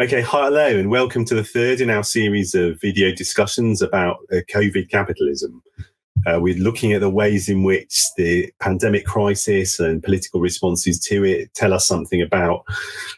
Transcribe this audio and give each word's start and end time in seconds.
Okay, 0.00 0.20
hi, 0.20 0.44
hello, 0.44 0.78
and 0.78 0.90
welcome 0.90 1.24
to 1.24 1.34
the 1.34 1.42
third 1.42 1.80
in 1.80 1.90
our 1.90 2.04
series 2.04 2.54
of 2.54 2.80
video 2.80 3.12
discussions 3.12 3.82
about 3.82 4.18
uh, 4.30 4.36
COVID 4.48 4.88
capitalism. 4.90 5.60
Uh, 6.24 6.38
we're 6.40 6.54
looking 6.54 6.92
at 6.92 7.00
the 7.00 7.10
ways 7.10 7.48
in 7.48 7.64
which 7.64 8.00
the 8.16 8.48
pandemic 8.60 9.04
crisis 9.06 9.80
and 9.80 10.00
political 10.00 10.40
responses 10.40 11.00
to 11.00 11.24
it 11.24 11.52
tell 11.54 11.74
us 11.74 11.84
something 11.84 12.22
about 12.22 12.62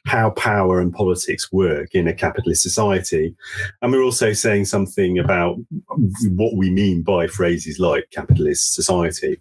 how 0.06 0.30
power 0.30 0.80
and 0.80 0.90
politics 0.94 1.52
work 1.52 1.94
in 1.94 2.08
a 2.08 2.14
capitalist 2.14 2.62
society. 2.62 3.36
And 3.82 3.92
we're 3.92 4.02
also 4.02 4.32
saying 4.32 4.64
something 4.64 5.18
about 5.18 5.58
what 6.28 6.56
we 6.56 6.70
mean 6.70 7.02
by 7.02 7.26
phrases 7.26 7.78
like 7.78 8.08
capitalist 8.10 8.74
society. 8.74 9.38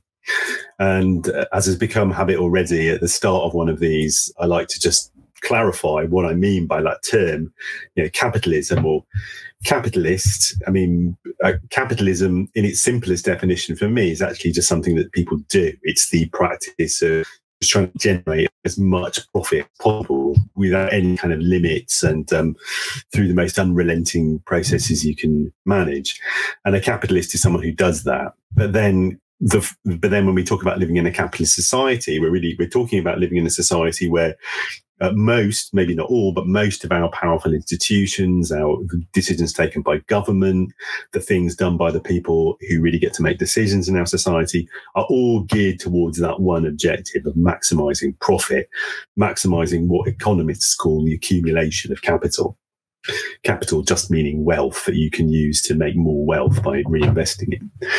And 0.78 1.30
uh, 1.30 1.46
as 1.54 1.68
has 1.68 1.78
become 1.78 2.12
habit 2.12 2.36
already 2.36 2.90
at 2.90 3.00
the 3.00 3.08
start 3.08 3.44
of 3.44 3.54
one 3.54 3.70
of 3.70 3.80
these, 3.80 4.30
I 4.42 4.46
like 4.46 4.68
to 4.68 4.80
just 4.80 5.14
clarify 5.42 6.06
what 6.06 6.26
I 6.26 6.34
mean 6.34 6.68
by 6.68 6.82
that 6.82 7.04
term, 7.10 7.54
you 7.96 8.04
know, 8.04 8.10
capitalism 8.14 8.86
or 8.86 9.04
capitalist. 9.66 10.56
I 10.68 10.72
mean, 10.72 11.18
uh, 11.44 11.54
capitalism 11.70 12.50
in 12.56 12.66
its 12.66 12.80
simplest 12.80 13.26
definition 13.26 13.76
for 13.76 13.90
me 13.90 14.12
is 14.12 14.22
actually 14.22 14.52
just 14.52 14.68
something 14.68 14.96
that 14.96 15.12
people 15.12 15.38
do. 15.50 15.74
It's 15.84 16.10
the 16.10 16.28
practice 16.30 17.02
of 17.02 17.28
just 17.62 17.72
trying 17.72 17.92
to 17.92 17.98
generate 17.98 18.50
as 18.66 18.78
much 18.78 19.20
profit 19.32 19.62
as 19.62 19.84
possible 19.84 20.36
without 20.56 20.94
any 20.94 21.18
kind 21.18 21.34
of 21.34 21.40
limits 21.40 22.04
and 22.04 22.32
um, 22.34 22.56
through 23.14 23.28
the 23.28 23.34
most 23.34 23.60
unrelenting 23.60 24.40
processes 24.46 25.06
you 25.06 25.16
can 25.16 25.52
manage. 25.66 26.20
And 26.66 26.76
a 26.76 26.82
capitalist 26.82 27.34
is 27.34 27.42
someone 27.42 27.64
who 27.64 27.72
does 27.72 28.04
that. 28.04 28.34
But 28.56 28.74
then 28.74 29.20
the, 29.40 29.70
but 29.86 30.12
then 30.12 30.26
when 30.26 30.36
we 30.36 30.44
talk 30.44 30.62
about 30.62 30.80
living 30.80 30.98
in 30.98 31.06
a 31.06 31.12
capitalist 31.12 31.56
society, 31.56 32.20
we're 32.20 32.32
really 32.32 32.56
we're 32.60 32.68
talking 32.68 33.00
about 33.00 33.20
living 33.20 33.38
in 33.38 33.48
a 33.48 33.52
society 33.52 34.10
where 34.10 34.36
uh, 35.02 35.12
most, 35.14 35.74
maybe 35.74 35.96
not 35.96 36.10
all, 36.10 36.32
but 36.34 36.48
most 36.48 36.84
of 36.84 36.92
our 36.92 37.10
powerful 37.12 37.54
institutions, 37.54 38.52
our 38.52 38.78
decisions 39.14 39.54
taken 39.54 39.82
by 39.82 40.00
government, 40.08 40.72
the 41.14 41.20
things 41.20 41.56
done 41.56 41.78
by 41.78 41.92
the 41.92 42.02
people 42.02 42.58
who 42.70 42.82
really 42.82 43.00
get 43.00 43.14
to 43.14 43.22
make 43.22 43.38
decisions 43.38 43.88
in 43.88 43.96
our 43.96 44.06
society 44.06 44.68
are 44.96 45.06
all 45.10 45.44
geared 45.44 45.80
towards 45.80 46.18
that 46.20 46.40
one 46.40 46.66
objective 46.66 47.26
of 47.26 47.34
maximizing 47.36 48.18
profit, 48.20 48.70
maximizing 49.18 49.88
what 49.88 50.08
economists 50.08 50.76
call 50.76 51.04
the 51.06 51.14
accumulation 51.14 51.92
of 51.92 52.02
capital. 52.02 52.58
Capital 53.44 53.82
just 53.82 54.12
meaning 54.12 54.44
wealth 54.44 54.86
that 54.86 54.96
you 54.96 55.10
can 55.10 55.30
use 55.30 55.62
to 55.64 55.74
make 55.74 55.96
more 55.96 56.26
wealth 56.26 56.62
by 56.62 56.84
reinvesting 56.84 57.54
it. 57.54 57.92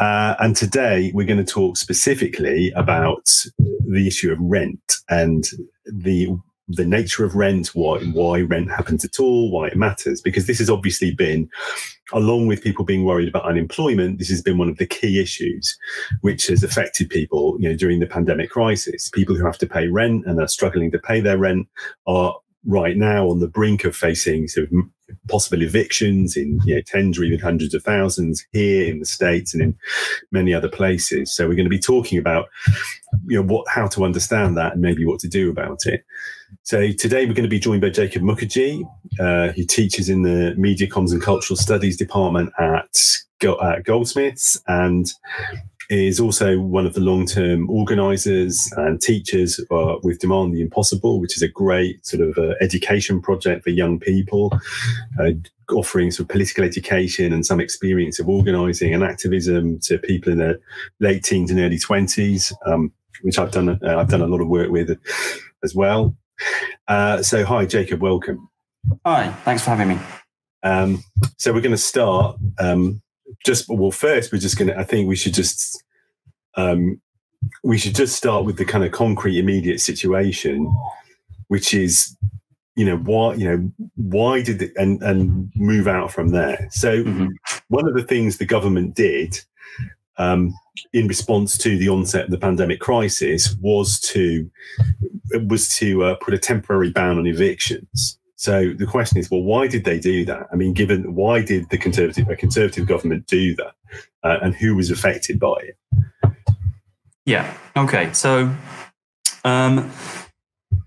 Uh, 0.00 0.34
and 0.38 0.56
today 0.56 1.10
we're 1.14 1.26
going 1.26 1.44
to 1.44 1.52
talk 1.52 1.76
specifically 1.76 2.72
about 2.76 3.28
the 3.58 4.06
issue 4.06 4.30
of 4.32 4.38
rent 4.40 4.98
and 5.08 5.48
the 5.86 6.28
the 6.68 6.84
nature 6.84 7.24
of 7.24 7.34
rent, 7.34 7.68
why 7.68 7.98
why 7.98 8.42
rent 8.42 8.70
happens 8.70 9.04
at 9.04 9.18
all, 9.18 9.50
why 9.50 9.68
it 9.68 9.76
matters, 9.76 10.20
because 10.20 10.46
this 10.46 10.58
has 10.58 10.68
obviously 10.68 11.14
been, 11.14 11.48
along 12.12 12.46
with 12.46 12.62
people 12.62 12.84
being 12.84 13.04
worried 13.04 13.28
about 13.28 13.46
unemployment, 13.46 14.18
this 14.18 14.28
has 14.28 14.42
been 14.42 14.58
one 14.58 14.68
of 14.68 14.76
the 14.76 14.86
key 14.86 15.20
issues 15.20 15.78
which 16.20 16.46
has 16.46 16.62
affected 16.62 17.08
people, 17.08 17.56
you 17.58 17.68
know, 17.68 17.74
during 17.74 18.00
the 18.00 18.06
pandemic 18.06 18.50
crisis. 18.50 19.08
People 19.08 19.34
who 19.34 19.46
have 19.46 19.58
to 19.58 19.66
pay 19.66 19.88
rent 19.88 20.26
and 20.26 20.38
are 20.40 20.48
struggling 20.48 20.90
to 20.90 20.98
pay 20.98 21.20
their 21.20 21.38
rent 21.38 21.66
are 22.06 22.34
right 22.68 22.96
now 22.96 23.28
on 23.28 23.40
the 23.40 23.48
brink 23.48 23.84
of 23.84 23.96
facing 23.96 24.46
sort 24.46 24.68
of 24.70 24.78
possible 25.28 25.62
evictions 25.62 26.36
in 26.36 26.60
you 26.64 26.76
know, 26.76 26.82
tens 26.82 27.18
or 27.18 27.24
even 27.24 27.40
hundreds 27.40 27.72
of 27.72 27.82
thousands 27.82 28.46
here 28.52 28.86
in 28.86 28.98
the 28.98 29.06
states 29.06 29.54
and 29.54 29.62
in 29.62 29.76
many 30.30 30.52
other 30.52 30.68
places. 30.68 31.34
So 31.34 31.48
we're 31.48 31.54
going 31.54 31.64
to 31.64 31.70
be 31.70 31.78
talking 31.78 32.18
about 32.18 32.46
you 33.26 33.36
know 33.36 33.42
what 33.42 33.66
how 33.68 33.86
to 33.88 34.04
understand 34.04 34.56
that 34.58 34.74
and 34.74 34.82
maybe 34.82 35.04
what 35.04 35.18
to 35.20 35.28
do 35.28 35.50
about 35.50 35.86
it. 35.86 36.04
So 36.62 36.92
today 36.92 37.24
we're 37.24 37.34
going 37.34 37.42
to 37.44 37.48
be 37.48 37.58
joined 37.58 37.80
by 37.80 37.90
Jacob 37.90 38.22
Mukherjee, 38.22 38.82
uh, 39.18 39.52
who 39.52 39.64
teaches 39.64 40.10
in 40.10 40.22
the 40.22 40.54
Media 40.56 40.86
Comms 40.86 41.12
and 41.12 41.22
Cultural 41.22 41.56
Studies 41.56 41.96
department 41.96 42.52
at, 42.58 42.94
at 43.42 43.84
Goldsmiths 43.84 44.60
and 44.66 45.10
is 45.88 46.20
also 46.20 46.58
one 46.58 46.84
of 46.84 46.94
the 46.94 47.00
long-term 47.00 47.68
organizers 47.70 48.70
and 48.76 49.00
teachers 49.00 49.60
uh, 49.70 49.96
with 50.02 50.18
Demand 50.18 50.54
the 50.54 50.60
Impossible, 50.60 51.20
which 51.20 51.36
is 51.36 51.42
a 51.42 51.48
great 51.48 52.04
sort 52.04 52.28
of 52.28 52.36
uh, 52.36 52.54
education 52.60 53.22
project 53.22 53.64
for 53.64 53.70
young 53.70 53.98
people, 53.98 54.52
uh, 55.18 55.30
offering 55.70 56.10
sort 56.10 56.24
of 56.24 56.28
political 56.28 56.64
education 56.64 57.32
and 57.32 57.46
some 57.46 57.60
experience 57.60 58.18
of 58.18 58.28
organizing 58.28 58.92
and 58.92 59.02
activism 59.02 59.78
to 59.80 59.98
people 59.98 60.30
in 60.30 60.38
their 60.38 60.58
late 61.00 61.24
teens 61.24 61.50
and 61.50 61.60
early 61.60 61.78
20s, 61.78 62.52
um, 62.66 62.92
which 63.22 63.38
I've 63.38 63.50
done, 63.50 63.70
uh, 63.70 63.98
I've 63.98 64.08
done 64.08 64.22
a 64.22 64.26
lot 64.26 64.40
of 64.40 64.48
work 64.48 64.70
with 64.70 64.98
as 65.64 65.74
well. 65.74 66.14
Uh, 66.86 67.22
so, 67.22 67.44
hi, 67.44 67.64
Jacob, 67.64 68.00
welcome. 68.02 68.48
Hi, 69.04 69.30
thanks 69.44 69.64
for 69.64 69.70
having 69.70 69.88
me. 69.88 69.98
Um, 70.62 71.02
so 71.36 71.52
we're 71.52 71.60
going 71.60 71.72
to 71.72 71.78
start 71.78 72.36
um, 72.58 73.00
just 73.44 73.68
well 73.68 73.90
first 73.90 74.32
we're 74.32 74.38
just 74.38 74.58
to 74.58 74.78
i 74.78 74.84
think 74.84 75.08
we 75.08 75.16
should 75.16 75.34
just 75.34 75.82
um 76.56 77.00
we 77.62 77.78
should 77.78 77.94
just 77.94 78.16
start 78.16 78.44
with 78.44 78.56
the 78.56 78.64
kind 78.64 78.84
of 78.84 78.92
concrete 78.92 79.38
immediate 79.38 79.80
situation 79.80 80.72
which 81.48 81.72
is 81.74 82.16
you 82.76 82.84
know 82.84 82.96
why 82.96 83.34
you 83.34 83.44
know 83.48 83.70
why 83.96 84.40
did 84.42 84.62
it 84.62 84.72
and 84.76 85.02
and 85.02 85.50
move 85.56 85.88
out 85.88 86.12
from 86.12 86.28
there 86.28 86.68
so 86.70 87.02
mm-hmm. 87.02 87.28
one 87.68 87.88
of 87.88 87.94
the 87.94 88.04
things 88.04 88.38
the 88.38 88.46
government 88.46 88.94
did 88.94 89.38
um, 90.18 90.52
in 90.92 91.06
response 91.06 91.56
to 91.58 91.78
the 91.78 91.88
onset 91.88 92.24
of 92.24 92.30
the 92.30 92.38
pandemic 92.38 92.80
crisis 92.80 93.56
was 93.60 94.00
to 94.00 94.50
was 95.46 95.68
to 95.76 96.04
uh, 96.04 96.14
put 96.16 96.34
a 96.34 96.38
temporary 96.38 96.90
ban 96.90 97.18
on 97.18 97.26
evictions 97.26 98.17
so 98.38 98.72
the 98.72 98.86
question 98.86 99.18
is, 99.18 99.28
well, 99.32 99.42
why 99.42 99.66
did 99.66 99.82
they 99.84 99.98
do 99.98 100.24
that? 100.26 100.46
I 100.52 100.54
mean, 100.54 100.72
given 100.72 101.16
why 101.16 101.42
did 101.42 101.68
the 101.70 101.76
conservative 101.76 102.28
a 102.28 102.36
conservative 102.36 102.86
government 102.86 103.26
do 103.26 103.56
that, 103.56 103.74
uh, 104.22 104.38
and 104.40 104.54
who 104.54 104.76
was 104.76 104.92
affected 104.92 105.40
by 105.40 105.56
it? 105.56 106.34
Yeah. 107.26 107.52
Okay. 107.76 108.12
So 108.12 108.54
um, 109.44 109.90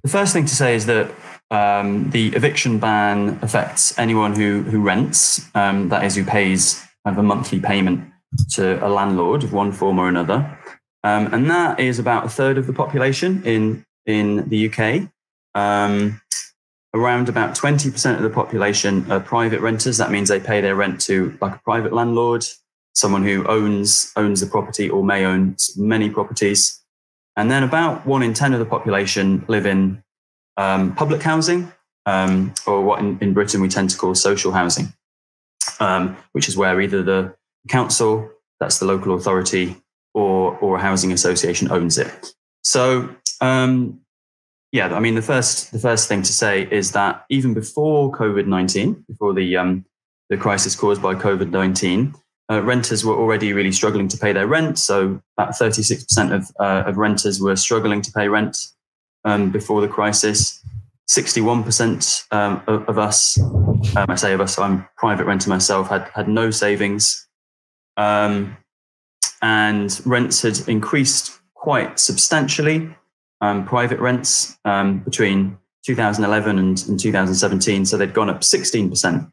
the 0.02 0.08
first 0.08 0.32
thing 0.32 0.46
to 0.46 0.56
say 0.56 0.76
is 0.76 0.86
that 0.86 1.12
um, 1.52 2.10
the 2.12 2.30
eviction 2.30 2.80
ban 2.80 3.38
affects 3.42 4.00
anyone 4.00 4.34
who 4.34 4.62
who 4.62 4.82
rents, 4.82 5.46
um, 5.54 5.90
that 5.90 6.06
is, 6.06 6.16
who 6.16 6.24
pays 6.24 6.82
kind 7.04 7.18
of 7.18 7.18
a 7.18 7.28
monthly 7.28 7.60
payment 7.60 8.10
to 8.52 8.84
a 8.86 8.88
landlord 8.88 9.44
of 9.44 9.52
one 9.52 9.74
form 9.74 10.00
or 10.00 10.08
another, 10.08 10.58
um, 11.04 11.28
and 11.34 11.50
that 11.50 11.82
is 11.82 12.00
about 12.00 12.26
a 12.26 12.30
third 12.30 12.58
of 12.58 12.66
the 12.66 12.72
population 12.72 13.44
in 13.44 13.86
in 14.06 14.48
the 14.48 14.70
UK. 14.70 15.10
Um, 15.54 16.22
around 16.94 17.30
about 17.30 17.56
20% 17.56 18.16
of 18.16 18.22
the 18.22 18.30
population 18.30 19.10
are 19.12 19.20
private 19.20 19.62
renters. 19.62 19.98
That 19.98 20.12
means 20.12 20.30
they 20.30 20.40
pay 20.40 20.62
their 20.62 20.76
rent 20.76 21.00
to 21.02 21.38
like 21.42 21.56
a 21.56 21.60
private 21.60 21.94
landlord, 21.94 22.46
someone 22.94 23.24
who 23.24 23.46
owns 23.48 24.12
owns 24.16 24.42
the 24.42 24.48
property 24.48 24.90
or 24.90 25.04
may 25.04 25.26
own 25.26 25.56
many 25.78 26.10
properties. 26.10 26.82
And 27.38 27.50
then 27.50 27.64
about 27.64 28.06
one 28.06 28.24
in 28.24 28.34
10 28.34 28.54
of 28.54 28.60
the 28.60 28.66
population 28.66 29.46
live 29.48 29.66
in 29.66 30.04
um, 30.58 30.94
public 30.96 31.22
housing, 31.22 31.72
um, 32.06 32.54
or 32.68 32.82
what 32.82 33.00
in, 33.00 33.18
in, 33.20 33.34
Britain 33.34 33.62
we 33.62 33.70
tend 33.70 33.90
to 33.90 33.98
call 33.98 34.14
social 34.16 34.52
housing, 34.52 34.94
um, 35.80 36.18
which 36.34 36.50
is 36.50 36.58
where 36.58 36.80
either 36.82 37.02
the 37.02 37.34
council, 37.70 38.30
that's 38.60 38.80
the 38.80 38.86
local 38.86 39.16
authority, 39.16 39.78
or, 40.14 40.58
or 40.58 40.76
a 40.76 40.82
housing 40.82 41.14
association 41.14 41.72
owns 41.72 41.98
it. 41.98 42.34
So 42.64 43.16
um, 43.40 44.01
yeah, 44.72 44.96
I 44.96 45.00
mean, 45.02 45.16
the 45.16 45.22
first 45.22 45.74
the 45.74 45.80
first 45.80 46.08
thing 46.08 46.22
to 46.22 46.32
say 46.32 46.68
is 46.72 46.94
that 46.94 47.26
even 47.30 47.54
before 47.54 48.12
COVID 48.12 48.48
nineteen, 48.48 49.04
before 49.08 49.34
the 49.34 49.58
um, 49.58 49.86
the 50.30 50.38
crisis 50.38 50.76
caused 50.76 51.02
by 51.02 51.14
COVID 51.14 51.50
nineteen, 51.50 52.16
uh, 52.50 52.62
renters 52.62 53.04
were 53.04 53.16
already 53.16 53.52
really 53.52 53.74
struggling 53.74 54.08
to 54.08 54.18
pay 54.18 54.32
their 54.32 54.48
rent. 54.48 54.80
So 54.80 55.22
about 55.38 55.58
thirty 55.58 55.84
six 55.84 56.06
percent 56.06 56.32
of 56.32 56.50
uh, 56.58 56.84
of 56.86 56.98
renters 56.98 57.42
were 57.42 57.58
struggling 57.58 58.02
to 58.02 58.12
pay 58.14 58.30
rent 58.30 58.68
um, 59.26 59.52
before 59.52 59.82
the 59.82 59.90
crisis. 59.90 60.64
Sixty 61.06 61.42
one 61.42 61.64
percent 61.64 62.24
um, 62.32 62.64
of, 62.68 62.88
of, 62.88 62.98
us, 62.98 63.38
um, 63.42 64.06
I 64.08 64.16
say 64.16 64.32
of 64.32 64.40
us, 64.40 64.58
I'm 64.58 64.88
private 64.96 65.26
renter 65.26 65.50
myself, 65.50 65.90
had 65.90 66.10
had 66.16 66.30
no 66.30 66.50
savings, 66.50 67.28
um, 67.98 68.56
and 69.42 70.00
rents 70.06 70.44
had 70.44 70.66
increased 70.70 71.38
quite 71.56 72.00
substantially 72.00 72.96
um, 73.42 73.66
private 73.66 74.00
rents 74.00 74.58
um, 74.66 75.00
between 75.00 75.58
2011 75.86 76.60
and, 76.60 76.86
and 76.88 77.00
2017. 77.00 77.86
So 77.86 77.98
they'd 77.98 78.14
gone 78.14 78.30
up 78.30 78.42
16%. 78.42 79.32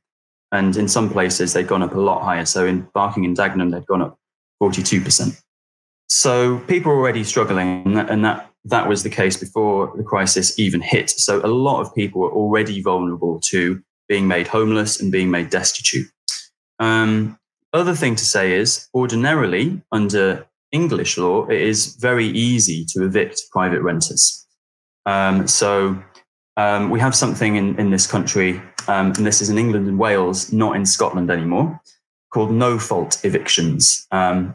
And 0.50 0.76
in 0.76 0.88
some 0.88 1.10
places, 1.10 1.52
they'd 1.52 1.66
gone 1.66 1.82
up 1.82 1.94
a 1.94 2.00
lot 2.00 2.22
higher. 2.22 2.46
So 2.46 2.66
in 2.66 2.88
Barking 2.94 3.24
and 3.24 3.36
Dagenham, 3.36 3.70
they'd 3.70 3.86
gone 3.86 4.00
up 4.00 4.18
42%. 4.62 5.40
So 6.08 6.58
people 6.60 6.90
were 6.90 6.98
already 6.98 7.22
struggling, 7.22 7.98
and 7.98 8.24
that, 8.24 8.50
that 8.64 8.88
was 8.88 9.02
the 9.02 9.10
case 9.10 9.36
before 9.36 9.92
the 9.94 10.02
crisis 10.02 10.58
even 10.58 10.80
hit. 10.80 11.10
So 11.10 11.44
a 11.44 11.48
lot 11.48 11.82
of 11.82 11.94
people 11.94 12.22
were 12.22 12.32
already 12.32 12.80
vulnerable 12.80 13.40
to 13.40 13.82
being 14.08 14.26
made 14.26 14.48
homeless 14.48 14.98
and 15.00 15.12
being 15.12 15.30
made 15.30 15.50
destitute. 15.50 16.06
Um, 16.78 17.38
other 17.74 17.94
thing 17.94 18.16
to 18.16 18.24
say 18.24 18.54
is 18.54 18.88
ordinarily 18.94 19.82
under 19.92 20.46
English 20.72 21.16
law, 21.18 21.46
it 21.46 21.60
is 21.60 21.96
very 21.96 22.26
easy 22.26 22.84
to 22.90 23.04
evict 23.04 23.42
private 23.50 23.82
renters. 23.82 24.46
Um, 25.06 25.46
so 25.46 26.02
um, 26.56 26.90
we 26.90 27.00
have 27.00 27.14
something 27.14 27.56
in, 27.56 27.78
in 27.78 27.90
this 27.90 28.06
country, 28.06 28.60
um, 28.88 29.12
and 29.12 29.26
this 29.26 29.40
is 29.40 29.48
in 29.48 29.58
England 29.58 29.88
and 29.88 29.98
Wales, 29.98 30.52
not 30.52 30.76
in 30.76 30.84
Scotland 30.84 31.30
anymore, 31.30 31.80
called 32.32 32.50
no 32.50 32.78
fault 32.78 33.24
evictions. 33.24 34.06
Um, 34.10 34.54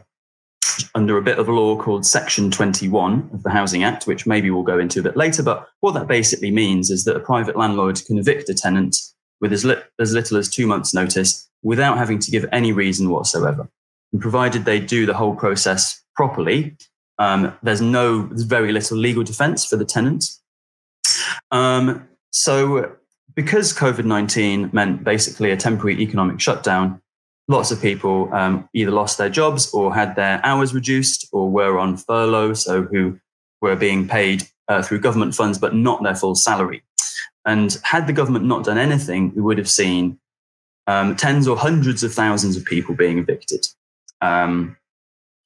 under 0.94 1.16
a 1.16 1.22
bit 1.22 1.38
of 1.38 1.48
a 1.48 1.52
law 1.52 1.76
called 1.76 2.06
Section 2.06 2.50
21 2.50 3.30
of 3.32 3.42
the 3.42 3.50
Housing 3.50 3.84
Act, 3.84 4.06
which 4.06 4.26
maybe 4.26 4.50
we'll 4.50 4.62
go 4.62 4.78
into 4.78 5.00
a 5.00 5.02
bit 5.02 5.16
later. 5.16 5.42
But 5.42 5.68
what 5.80 5.92
that 5.94 6.08
basically 6.08 6.50
means 6.50 6.90
is 6.90 7.04
that 7.04 7.16
a 7.16 7.20
private 7.20 7.56
landlord 7.56 8.00
can 8.06 8.18
evict 8.18 8.48
a 8.48 8.54
tenant 8.54 8.96
with 9.40 9.52
as, 9.52 9.64
li- 9.64 9.82
as 9.98 10.12
little 10.12 10.36
as 10.36 10.48
two 10.48 10.66
months' 10.66 10.94
notice 10.94 11.48
without 11.62 11.98
having 11.98 12.18
to 12.18 12.30
give 12.30 12.46
any 12.52 12.72
reason 12.72 13.10
whatsoever. 13.10 13.68
And 14.14 14.22
provided 14.22 14.64
they 14.64 14.78
do 14.78 15.06
the 15.06 15.14
whole 15.14 15.34
process 15.34 16.00
properly, 16.14 16.76
um, 17.18 17.52
there's 17.64 17.80
no, 17.80 18.22
there's 18.28 18.42
very 18.42 18.70
little 18.70 18.96
legal 18.96 19.24
defense 19.24 19.66
for 19.66 19.74
the 19.74 19.84
tenant. 19.84 20.24
Um, 21.50 22.08
so, 22.30 22.94
because 23.34 23.72
COVID 23.72 24.04
19 24.04 24.70
meant 24.72 25.02
basically 25.02 25.50
a 25.50 25.56
temporary 25.56 26.00
economic 26.00 26.38
shutdown, 26.38 27.02
lots 27.48 27.72
of 27.72 27.82
people 27.82 28.32
um, 28.32 28.68
either 28.72 28.92
lost 28.92 29.18
their 29.18 29.28
jobs 29.28 29.68
or 29.74 29.92
had 29.92 30.14
their 30.14 30.40
hours 30.46 30.72
reduced 30.72 31.26
or 31.32 31.50
were 31.50 31.76
on 31.76 31.96
furlough, 31.96 32.54
so 32.54 32.82
who 32.82 33.18
were 33.60 33.74
being 33.74 34.06
paid 34.06 34.44
uh, 34.68 34.80
through 34.80 35.00
government 35.00 35.34
funds 35.34 35.58
but 35.58 35.74
not 35.74 36.04
their 36.04 36.14
full 36.14 36.36
salary. 36.36 36.84
And 37.44 37.76
had 37.82 38.06
the 38.06 38.12
government 38.12 38.44
not 38.44 38.62
done 38.62 38.78
anything, 38.78 39.34
we 39.34 39.42
would 39.42 39.58
have 39.58 39.68
seen 39.68 40.20
um, 40.86 41.16
tens 41.16 41.48
or 41.48 41.56
hundreds 41.56 42.04
of 42.04 42.14
thousands 42.14 42.56
of 42.56 42.64
people 42.64 42.94
being 42.94 43.18
evicted. 43.18 43.66
Um, 44.24 44.76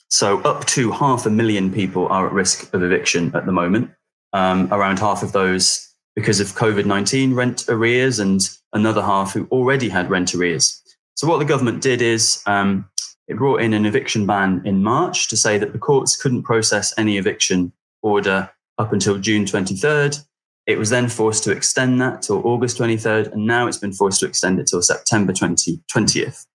so, 0.08 0.40
up 0.42 0.64
to 0.66 0.90
half 0.92 1.26
a 1.26 1.30
million 1.30 1.72
people 1.72 2.06
are 2.08 2.26
at 2.26 2.32
risk 2.32 2.72
of 2.72 2.82
eviction 2.82 3.34
at 3.34 3.44
the 3.44 3.52
moment. 3.52 3.90
Um, 4.32 4.68
around 4.72 4.98
half 4.98 5.22
of 5.22 5.32
those 5.32 5.86
because 6.14 6.38
of 6.38 6.48
COVID 6.48 6.86
19 6.86 7.34
rent 7.34 7.64
arrears, 7.68 8.18
and 8.18 8.48
another 8.72 9.02
half 9.02 9.32
who 9.32 9.46
already 9.50 9.88
had 9.88 10.10
rent 10.10 10.34
arrears. 10.34 10.80
So, 11.14 11.26
what 11.26 11.38
the 11.38 11.44
government 11.44 11.82
did 11.82 12.00
is 12.00 12.42
um, 12.46 12.88
it 13.26 13.36
brought 13.36 13.60
in 13.60 13.74
an 13.74 13.84
eviction 13.84 14.26
ban 14.26 14.62
in 14.64 14.82
March 14.82 15.28
to 15.28 15.36
say 15.36 15.58
that 15.58 15.72
the 15.72 15.78
courts 15.78 16.16
couldn't 16.16 16.44
process 16.44 16.94
any 16.96 17.18
eviction 17.18 17.72
order 18.02 18.50
up 18.78 18.92
until 18.92 19.18
June 19.18 19.44
23rd. 19.44 20.24
It 20.66 20.78
was 20.78 20.90
then 20.90 21.08
forced 21.08 21.44
to 21.44 21.50
extend 21.50 22.00
that 22.00 22.22
till 22.22 22.46
August 22.46 22.78
23rd, 22.78 23.32
and 23.32 23.46
now 23.46 23.66
it's 23.66 23.78
been 23.78 23.92
forced 23.92 24.20
to 24.20 24.26
extend 24.26 24.60
it 24.60 24.68
till 24.68 24.82
September 24.82 25.32
20, 25.32 25.82
20th. 25.92 26.46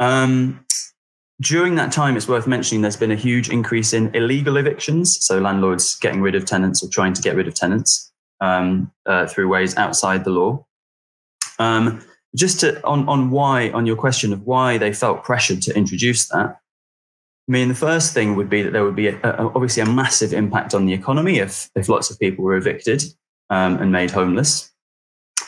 Um, 0.00 0.64
during 1.40 1.74
that 1.76 1.92
time, 1.92 2.16
it's 2.16 2.28
worth 2.28 2.46
mentioning 2.46 2.82
there's 2.82 2.96
been 2.96 3.10
a 3.10 3.16
huge 3.16 3.48
increase 3.48 3.92
in 3.92 4.14
illegal 4.14 4.56
evictions, 4.56 5.24
so 5.24 5.38
landlords 5.38 5.96
getting 5.98 6.20
rid 6.20 6.34
of 6.34 6.44
tenants 6.44 6.82
or 6.82 6.88
trying 6.88 7.14
to 7.14 7.22
get 7.22 7.34
rid 7.34 7.48
of 7.48 7.54
tenants 7.54 8.12
um, 8.40 8.92
uh, 9.06 9.26
through 9.26 9.48
ways 9.48 9.76
outside 9.76 10.24
the 10.24 10.30
law. 10.30 10.64
Um, 11.58 12.02
just 12.36 12.60
to, 12.60 12.84
on, 12.84 13.08
on 13.08 13.30
why, 13.30 13.70
on 13.70 13.86
your 13.86 13.96
question 13.96 14.32
of 14.32 14.42
why 14.42 14.78
they 14.78 14.92
felt 14.92 15.24
pressured 15.24 15.62
to 15.62 15.76
introduce 15.76 16.28
that, 16.28 16.56
I 17.48 17.52
mean, 17.52 17.68
the 17.68 17.74
first 17.74 18.14
thing 18.14 18.36
would 18.36 18.48
be 18.48 18.62
that 18.62 18.72
there 18.72 18.84
would 18.84 18.96
be 18.96 19.08
a, 19.08 19.18
a, 19.22 19.46
obviously 19.46 19.82
a 19.82 19.86
massive 19.86 20.32
impact 20.32 20.74
on 20.74 20.86
the 20.86 20.92
economy 20.92 21.38
if, 21.38 21.70
if 21.74 21.88
lots 21.88 22.10
of 22.10 22.18
people 22.18 22.44
were 22.44 22.56
evicted 22.56 23.02
um, 23.50 23.78
and 23.78 23.90
made 23.90 24.12
homeless. 24.12 24.70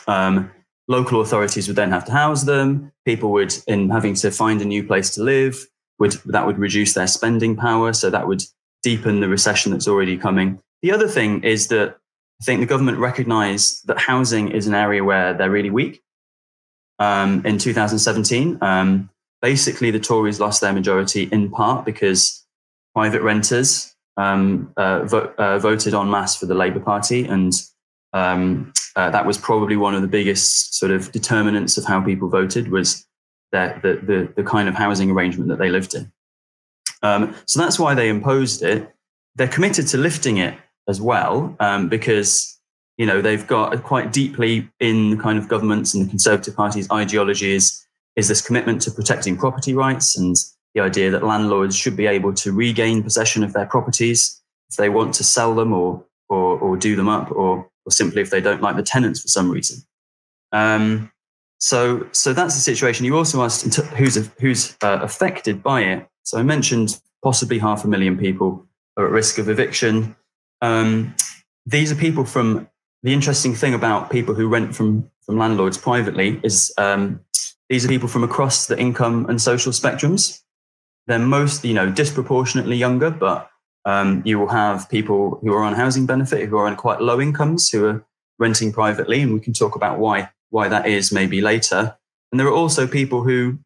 Um, 0.07 0.51
local 0.87 1.21
authorities 1.21 1.67
would 1.67 1.77
then 1.77 1.91
have 1.91 2.05
to 2.05 2.11
house 2.11 2.43
them. 2.43 2.91
People 3.05 3.31
would, 3.31 3.55
in 3.67 3.89
having 3.89 4.13
to 4.15 4.29
find 4.29 4.61
a 4.61 4.65
new 4.65 4.83
place 4.85 5.09
to 5.11 5.23
live, 5.23 5.65
would 5.99 6.13
that 6.25 6.45
would 6.45 6.57
reduce 6.57 6.93
their 6.93 7.07
spending 7.07 7.55
power. 7.55 7.93
So 7.93 8.09
that 8.09 8.27
would 8.27 8.43
deepen 8.83 9.19
the 9.19 9.27
recession 9.27 9.71
that's 9.71 9.87
already 9.87 10.17
coming. 10.17 10.59
The 10.81 10.91
other 10.91 11.07
thing 11.07 11.43
is 11.43 11.67
that 11.69 11.97
I 12.41 12.45
think 12.45 12.59
the 12.59 12.65
government 12.65 12.97
recognised 12.97 13.87
that 13.87 13.97
housing 13.97 14.49
is 14.49 14.67
an 14.67 14.75
area 14.75 15.03
where 15.03 15.33
they're 15.33 15.49
really 15.49 15.69
weak 15.69 16.03
um, 16.99 17.45
in 17.45 17.57
2017. 17.57 18.57
Um, 18.61 19.09
basically, 19.41 19.91
the 19.91 19.99
Tories 19.99 20.39
lost 20.39 20.61
their 20.61 20.73
majority 20.73 21.23
in 21.31 21.49
part 21.49 21.85
because 21.85 22.45
private 22.93 23.21
renters 23.21 23.95
um, 24.17 24.71
uh, 24.77 25.03
vo- 25.05 25.33
uh, 25.37 25.59
voted 25.59 25.93
en 25.93 26.09
masse 26.09 26.35
for 26.35 26.45
the 26.45 26.55
Labour 26.55 26.79
Party, 26.79 27.25
and 27.25 27.53
um, 28.13 28.73
uh, 28.95 29.09
that 29.09 29.25
was 29.25 29.37
probably 29.37 29.75
one 29.75 29.93
of 29.93 30.01
the 30.01 30.07
biggest 30.07 30.75
sort 30.75 30.91
of 30.91 31.11
determinants 31.11 31.77
of 31.77 31.85
how 31.85 32.01
people 32.01 32.29
voted 32.29 32.71
was 32.71 33.05
the, 33.55 33.99
the, 34.03 34.33
the 34.35 34.43
kind 34.43 34.69
of 34.69 34.75
housing 34.75 35.11
arrangement 35.11 35.49
that 35.49 35.59
they 35.59 35.69
lived 35.69 35.95
in. 35.95 36.11
Um, 37.01 37.35
so 37.45 37.59
that's 37.59 37.79
why 37.79 37.93
they 37.93 38.09
imposed 38.09 38.63
it. 38.63 38.93
They're 39.35 39.47
committed 39.47 39.87
to 39.87 39.97
lifting 39.97 40.37
it 40.37 40.55
as 40.87 41.01
well 41.01 41.55
um, 41.59 41.89
because 41.89 42.59
you 42.97 43.05
know 43.05 43.21
they've 43.21 43.45
got 43.45 43.83
quite 43.83 44.13
deeply 44.13 44.69
in 44.79 45.11
the 45.11 45.17
kind 45.17 45.37
of 45.37 45.47
governments 45.47 45.93
and 45.93 46.05
the 46.05 46.09
Conservative 46.09 46.55
Party's 46.55 46.89
ideologies 46.91 47.85
is 48.15 48.27
this 48.27 48.41
commitment 48.41 48.81
to 48.83 48.91
protecting 48.91 49.35
property 49.35 49.73
rights 49.73 50.17
and 50.17 50.35
the 50.73 50.81
idea 50.81 51.11
that 51.11 51.23
landlords 51.23 51.75
should 51.75 51.97
be 51.97 52.05
able 52.05 52.33
to 52.33 52.51
regain 52.51 53.03
possession 53.03 53.43
of 53.43 53.53
their 53.53 53.65
properties 53.65 54.41
if 54.69 54.77
they 54.77 54.89
want 54.89 55.13
to 55.15 55.23
sell 55.23 55.53
them 55.55 55.73
or 55.73 56.05
or, 56.29 56.57
or 56.59 56.77
do 56.77 56.95
them 56.95 57.09
up 57.09 57.31
or 57.31 57.69
or 57.85 57.91
simply 57.91 58.21
if 58.21 58.29
they 58.29 58.41
don't 58.41 58.61
like 58.61 58.75
the 58.75 58.83
tenants 58.83 59.21
for 59.21 59.27
some 59.27 59.51
reason. 59.51 59.79
Um, 60.51 61.11
so 61.59 62.07
so 62.11 62.33
that's 62.33 62.55
the 62.55 62.61
situation. 62.61 63.05
You 63.05 63.17
also 63.17 63.43
asked 63.43 63.75
who's 63.75 64.29
who's 64.39 64.75
uh, 64.81 64.99
affected 65.01 65.63
by 65.63 65.81
it. 65.81 66.07
So 66.23 66.37
I 66.37 66.43
mentioned 66.43 66.99
possibly 67.23 67.59
half 67.59 67.83
a 67.83 67.87
million 67.87 68.17
people 68.17 68.65
are 68.97 69.05
at 69.05 69.11
risk 69.11 69.37
of 69.37 69.49
eviction. 69.49 70.15
Um, 70.61 71.15
these 71.65 71.91
are 71.91 71.95
people 71.95 72.25
from 72.25 72.67
the 73.03 73.13
interesting 73.13 73.53
thing 73.53 73.73
about 73.73 74.09
people 74.09 74.33
who 74.35 74.47
rent 74.47 74.75
from 74.75 75.09
from 75.25 75.37
landlords 75.37 75.77
privately 75.77 76.39
is 76.43 76.73
um, 76.77 77.19
these 77.69 77.85
are 77.85 77.87
people 77.87 78.07
from 78.07 78.23
across 78.23 78.67
the 78.67 78.79
income 78.79 79.25
and 79.27 79.41
social 79.41 79.71
spectrums. 79.71 80.41
They're 81.07 81.19
most, 81.19 81.63
you 81.63 81.73
know, 81.73 81.89
disproportionately 81.91 82.77
younger, 82.77 83.09
but 83.11 83.49
um, 83.85 84.21
you 84.25 84.39
will 84.39 84.49
have 84.49 84.89
people 84.89 85.39
who 85.41 85.53
are 85.53 85.63
on 85.63 85.73
housing 85.73 86.05
benefit 86.05 86.49
who 86.49 86.57
are 86.57 86.67
on 86.67 86.75
quite 86.75 87.01
low 87.01 87.21
incomes 87.21 87.69
who 87.69 87.85
are 87.85 88.05
renting 88.39 88.71
privately, 88.71 89.21
and 89.21 89.33
we 89.33 89.39
can 89.39 89.53
talk 89.53 89.75
about 89.75 89.99
why 89.99 90.29
why 90.55 90.69
that 90.69 90.85
is 90.87 91.11
maybe 91.11 91.41
later. 91.41 91.81
And 92.31 92.39
there 92.39 92.47
are 92.47 92.59
also 92.63 92.87
people 92.87 93.21
who, 93.27 93.59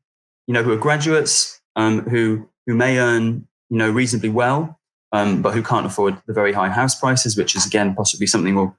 you 0.48 0.54
know, 0.54 0.64
who 0.64 0.74
are 0.74 0.78
graduates 0.88 1.62
um, 1.76 2.02
who 2.10 2.50
who 2.66 2.74
may 2.76 2.98
earn, 2.98 3.48
you 3.70 3.78
know, 3.78 3.92
reasonably 3.92 4.30
well, 4.30 4.80
um, 5.12 5.42
but 5.44 5.54
who 5.54 5.62
can't 5.62 5.86
afford 5.86 6.14
the 6.28 6.34
very 6.34 6.54
high 6.54 6.70
house 6.70 6.96
prices, 7.00 7.38
which 7.38 7.56
is 7.56 7.66
again 7.66 7.96
possibly 7.96 8.28
something 8.28 8.56
we'll 8.56 8.76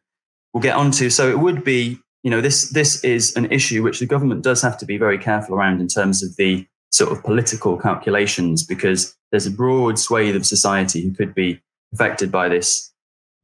we'll 0.53 0.63
get 0.69 0.77
onto. 0.77 1.09
So 1.09 1.31
it 1.31 1.39
would 1.39 1.63
be, 1.63 1.99
you 2.25 2.31
know, 2.33 2.41
this 2.41 2.71
this 2.71 3.03
is 3.05 3.37
an 3.37 3.47
issue 3.51 3.83
which 3.83 4.01
the 4.01 4.07
government 4.07 4.43
does 4.43 4.61
have 4.63 4.77
to 4.79 4.87
be 4.87 4.99
very 4.99 5.19
careful 5.19 5.55
around 5.55 5.81
in 5.81 5.87
terms 5.87 6.23
of 6.23 6.37
the 6.37 6.67
sort 6.91 7.13
of 7.13 7.23
political 7.23 7.79
calculations, 7.79 8.67
because 8.67 9.17
there's 9.31 9.47
a 9.47 9.57
broad 9.63 9.99
swathe 9.99 10.37
of 10.37 10.45
society 10.45 11.01
who 11.03 11.13
could 11.15 11.35
be 11.35 11.61
affected 11.95 12.31
by 12.31 12.49
this 12.49 12.93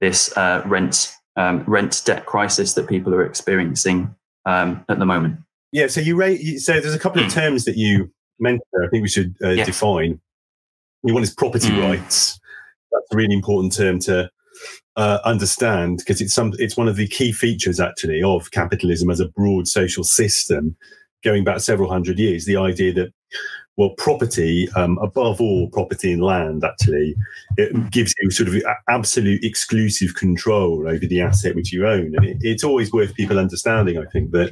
this 0.01 0.37
uh, 0.37 0.63
rent 0.67 1.15
um, 1.37 1.63
rent 1.67 2.03
debt 2.05 2.27
crisis 2.27 2.75
that 2.75 2.89
people 2.89 3.15
are 3.15 3.25
experiencing 3.25 4.15
um, 4.47 4.85
at 4.89 4.99
the 4.99 5.07
moment. 5.07 5.39
Yeah. 5.73 5.89
So 5.89 6.01
you 6.01 6.17
rate. 6.17 6.61
So 6.61 6.81
there's 6.81 6.95
a 6.95 6.99
couple 6.99 7.23
of 7.23 7.31
terms 7.31 7.65
that 7.67 7.77
you 7.77 8.11
mentioned. 8.39 8.63
I 8.83 8.89
think 8.89 9.03
we 9.03 9.09
should 9.09 9.37
uh, 9.45 9.51
yeah. 9.51 9.65
define. 9.65 10.21
One 11.03 11.23
is 11.23 11.35
property 11.35 11.69
mm. 11.69 11.83
rights. 11.83 12.41
That's 12.91 13.13
a 13.13 13.17
really 13.17 13.35
important 13.35 13.75
term 13.75 13.99
to 14.01 14.31
uh, 14.97 15.19
understand 15.25 15.99
because 15.99 16.21
it's 16.21 16.35
some 16.35 16.55
it's 16.59 16.77
one 16.77 16.89
of 16.89 16.97
the 16.97 17.07
key 17.07 17.33
features 17.33 17.79
actually 17.79 18.23
of 18.23 18.51
capitalism 18.51 19.11
as 19.11 19.21
a 19.21 19.29
broad 19.29 19.69
social 19.69 20.03
system 20.03 20.75
going 21.23 21.45
back 21.45 21.61
several 21.61 21.91
hundred 21.91 22.19
years 22.19 22.47
the 22.47 22.57
idea 22.57 22.93
that 22.95 23.13
well 23.77 23.91
property 23.91 24.69
um, 24.77 24.99
above 24.99 25.41
all 25.41 25.69
property 25.71 26.13
and 26.13 26.23
land 26.23 26.65
actually 26.65 27.15
it 27.57 27.91
gives 27.91 28.15
you 28.21 28.31
sort 28.31 28.49
of 28.49 28.57
absolute 28.89 29.43
exclusive 29.45 30.15
control 30.15 30.89
over 30.89 31.07
the 31.07 31.21
asset 31.21 31.55
which 31.55 31.73
you 31.73 31.87
own 31.87 32.15
and 32.17 32.25
it, 32.25 32.37
it's 32.41 32.65
always 32.65 32.93
worth 32.93 33.15
people 33.15 33.39
understanding 33.39 33.99
i 33.99 34.05
think 34.07 34.31
that 34.31 34.51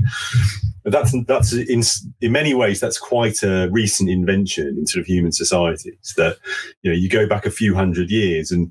that's 0.84 1.14
that's 1.26 1.52
in 1.52 1.82
in 2.20 2.32
many 2.32 2.54
ways 2.54 2.80
that's 2.80 2.98
quite 2.98 3.42
a 3.42 3.68
recent 3.72 4.10
invention 4.10 4.76
in 4.78 4.86
sort 4.86 5.00
of 5.00 5.06
human 5.06 5.32
societies 5.32 6.14
that 6.16 6.36
you 6.82 6.90
know 6.90 6.96
you 6.96 7.08
go 7.08 7.26
back 7.26 7.46
a 7.46 7.50
few 7.50 7.74
hundred 7.74 8.10
years 8.10 8.50
and 8.50 8.70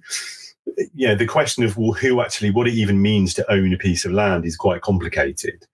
yeah, 0.93 1.15
the 1.15 1.25
question 1.25 1.63
of 1.63 1.77
well, 1.77 1.93
who 1.93 2.21
actually, 2.21 2.51
what 2.51 2.67
it 2.67 2.73
even 2.73 3.01
means 3.01 3.33
to 3.35 3.51
own 3.51 3.73
a 3.73 3.77
piece 3.77 4.05
of 4.05 4.11
land 4.11 4.45
is 4.45 4.55
quite 4.55 4.81
complicated. 4.81 5.65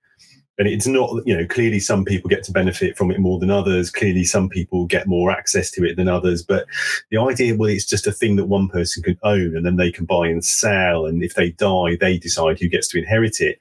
And 0.59 0.67
it's 0.67 0.87
not, 0.87 1.25
you 1.25 1.35
know, 1.35 1.47
clearly 1.47 1.79
some 1.79 2.03
people 2.03 2.29
get 2.29 2.43
to 2.43 2.51
benefit 2.51 2.97
from 2.97 3.11
it 3.11 3.19
more 3.19 3.39
than 3.39 3.49
others. 3.49 3.89
Clearly 3.89 4.25
some 4.25 4.49
people 4.49 4.85
get 4.85 5.07
more 5.07 5.31
access 5.31 5.71
to 5.71 5.85
it 5.85 5.95
than 5.95 6.09
others. 6.09 6.43
But 6.43 6.67
the 7.09 7.17
idea, 7.17 7.55
well, 7.55 7.69
it's 7.69 7.85
just 7.85 8.05
a 8.05 8.11
thing 8.11 8.35
that 8.35 8.45
one 8.45 8.67
person 8.67 9.01
can 9.01 9.17
own 9.23 9.55
and 9.55 9.65
then 9.65 9.77
they 9.77 9.89
can 9.89 10.03
buy 10.03 10.27
and 10.27 10.43
sell. 10.43 11.05
And 11.05 11.23
if 11.23 11.35
they 11.35 11.51
die, 11.51 11.95
they 11.99 12.17
decide 12.17 12.59
who 12.59 12.67
gets 12.67 12.89
to 12.89 12.99
inherit 12.99 13.39
it. 13.39 13.57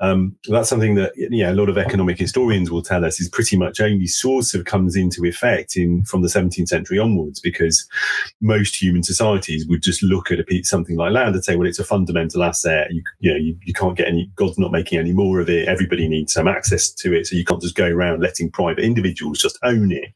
Um, 0.00 0.36
that's 0.48 0.68
something 0.68 0.94
that 0.96 1.12
you 1.16 1.42
know, 1.44 1.52
a 1.52 1.54
lot 1.54 1.68
of 1.68 1.78
economic 1.78 2.18
historians 2.18 2.70
will 2.70 2.82
tell 2.82 3.04
us 3.04 3.20
is 3.20 3.28
pretty 3.28 3.56
much 3.56 3.80
only 3.80 4.06
sort 4.06 4.54
of 4.54 4.64
comes 4.64 4.96
into 4.96 5.24
effect 5.24 5.76
in 5.76 6.04
from 6.04 6.22
the 6.22 6.28
17th 6.28 6.68
century 6.68 6.98
onwards, 6.98 7.40
because 7.40 7.86
most 8.40 8.80
human 8.80 9.02
societies 9.02 9.66
would 9.68 9.82
just 9.82 10.02
look 10.02 10.30
at 10.30 10.40
a 10.40 10.62
something 10.62 10.96
like 10.96 11.12
land 11.12 11.34
and 11.34 11.44
say, 11.44 11.56
well, 11.56 11.68
it's 11.68 11.78
a 11.78 11.84
fundamental 11.84 12.42
asset. 12.42 12.88
You, 12.90 13.02
you 13.20 13.30
know, 13.32 13.38
you, 13.38 13.56
you 13.64 13.72
can't 13.72 13.96
get 13.96 14.08
any, 14.08 14.30
God's 14.36 14.58
not 14.58 14.72
making 14.72 14.98
any 14.98 15.12
more 15.12 15.40
of 15.40 15.48
it. 15.48 15.68
Everybody 15.68 16.08
needs 16.08 16.32
some 16.32 16.48
access 16.48 16.90
to 16.92 17.14
it. 17.14 17.26
So 17.26 17.36
you 17.36 17.44
can't 17.44 17.62
just 17.62 17.76
go 17.76 17.86
around 17.86 18.20
letting 18.20 18.50
private 18.50 18.84
individuals 18.84 19.40
just 19.40 19.58
own 19.62 19.92
it. 19.92 20.12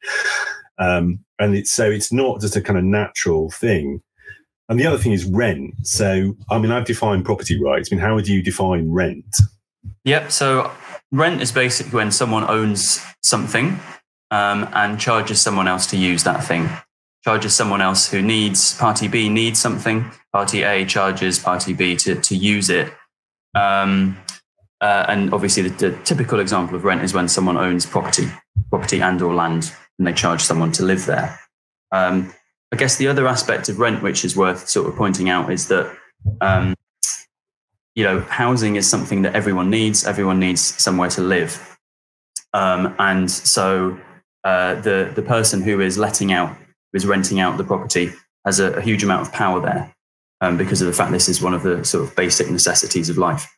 Um, 0.79 1.25
and 1.39 1.55
it's 1.55 1.73
so 1.73 1.91
it's 1.91 2.13
not 2.13 2.41
just 2.41 2.57
a 2.57 2.61
kind 2.61 2.79
of 2.79 2.85
natural 2.85 3.51
thing. 3.51 4.01
And 4.69 4.79
the 4.79 4.87
other 4.87 4.99
thing 4.99 5.13
is 5.13 5.25
rent. 5.25 5.75
So, 5.83 6.37
I 6.51 6.59
mean, 6.59 6.71
I've 6.71 6.85
defined 6.85 7.25
property 7.25 7.61
rights. 7.63 7.89
I 7.91 7.95
mean, 7.95 8.05
how 8.05 8.15
would 8.15 8.29
you 8.29 8.43
define 8.43 8.91
rent? 8.91 9.39
Yep. 10.09 10.33
So, 10.33 10.71
rent 11.13 11.43
is 11.43 11.53
basically 11.53 11.93
when 11.93 12.11
someone 12.11 12.49
owns 12.49 13.05
something 13.23 13.79
um, 14.31 14.67
and 14.73 14.99
charges 14.99 15.39
someone 15.39 15.69
else 15.69 15.87
to 15.89 15.99
use 15.99 16.25
that 16.25 16.43
thing. 16.43 16.71
Charges 17.25 17.55
someone 17.55 17.83
else 17.83 18.11
who 18.11 18.23
needs 18.23 18.75
party 18.79 19.07
B 19.07 19.29
needs 19.29 19.59
something. 19.59 20.11
Party 20.33 20.63
A 20.63 20.87
charges 20.87 21.39
party 21.39 21.75
B 21.75 21.95
to 21.97 22.15
to 22.15 22.35
use 22.35 22.71
it. 22.71 22.91
Um, 23.55 24.17
uh, 24.81 25.05
and 25.09 25.35
obviously, 25.35 25.65
the, 25.69 25.91
the, 25.91 26.03
typical 26.05 26.41
example 26.41 26.75
of 26.75 26.85
rent 26.85 27.03
is 27.03 27.13
when 27.13 27.29
someone 27.29 27.59
owns 27.59 27.85
property, 27.85 28.29
property 28.71 29.03
and 29.03 29.21
or 29.21 29.35
land, 29.35 29.75
and 29.99 30.07
they 30.07 30.15
charge 30.15 30.41
someone 30.41 30.73
to 30.73 30.85
live 30.85 31.05
there. 31.05 31.39
Um, 31.93 32.33
I 32.73 32.77
guess 32.77 32.97
the 32.97 33.09
other 33.09 33.29
aspect 33.29 33.69
of 33.69 33.79
rent, 33.79 34.03
which 34.03 34.25
is 34.25 34.35
worth 34.35 34.71
sort 34.71 34.89
of 34.89 34.97
pointing 34.97 35.29
out, 35.29 35.53
is 35.53 35.69
that 35.69 35.95
um, 36.41 36.75
you 37.99 38.05
know 38.05 38.21
housing 38.21 38.77
is 38.77 38.89
something 38.89 39.23
that 39.23 39.35
everyone 39.35 39.71
needs. 39.71 40.07
Everyone 40.07 40.39
needs 40.39 40.61
somewhere 40.81 41.11
to 41.11 41.21
live, 41.21 41.77
um, 42.55 42.95
and 43.01 43.29
so 43.29 43.99
uh, 44.45 44.77
the 44.77 45.11
the 45.17 45.23
person 45.23 45.61
who 45.61 45.81
is 45.81 45.99
letting 45.99 46.33
out, 46.33 46.51
who 46.57 46.95
is 46.95 47.05
renting 47.05 47.41
out 47.41 47.59
the 47.59 47.65
property, 47.65 48.13
has 48.45 48.61
a, 48.61 48.75
a 48.75 48.81
huge 48.81 49.03
amount 49.03 49.23
of 49.23 49.33
power 49.33 49.61
there 49.61 49.93
um, 50.41 50.57
because 50.57 50.81
of 50.81 50.87
the 50.87 50.93
fact 50.93 51.11
this 51.11 51.29
is 51.29 51.43
one 51.43 51.55
of 51.55 51.65
the 51.65 51.85
sort 51.85 52.05
of 52.05 52.15
basic 52.15 52.49
necessities 52.49 53.11
of 53.11 53.19
life. 53.19 53.49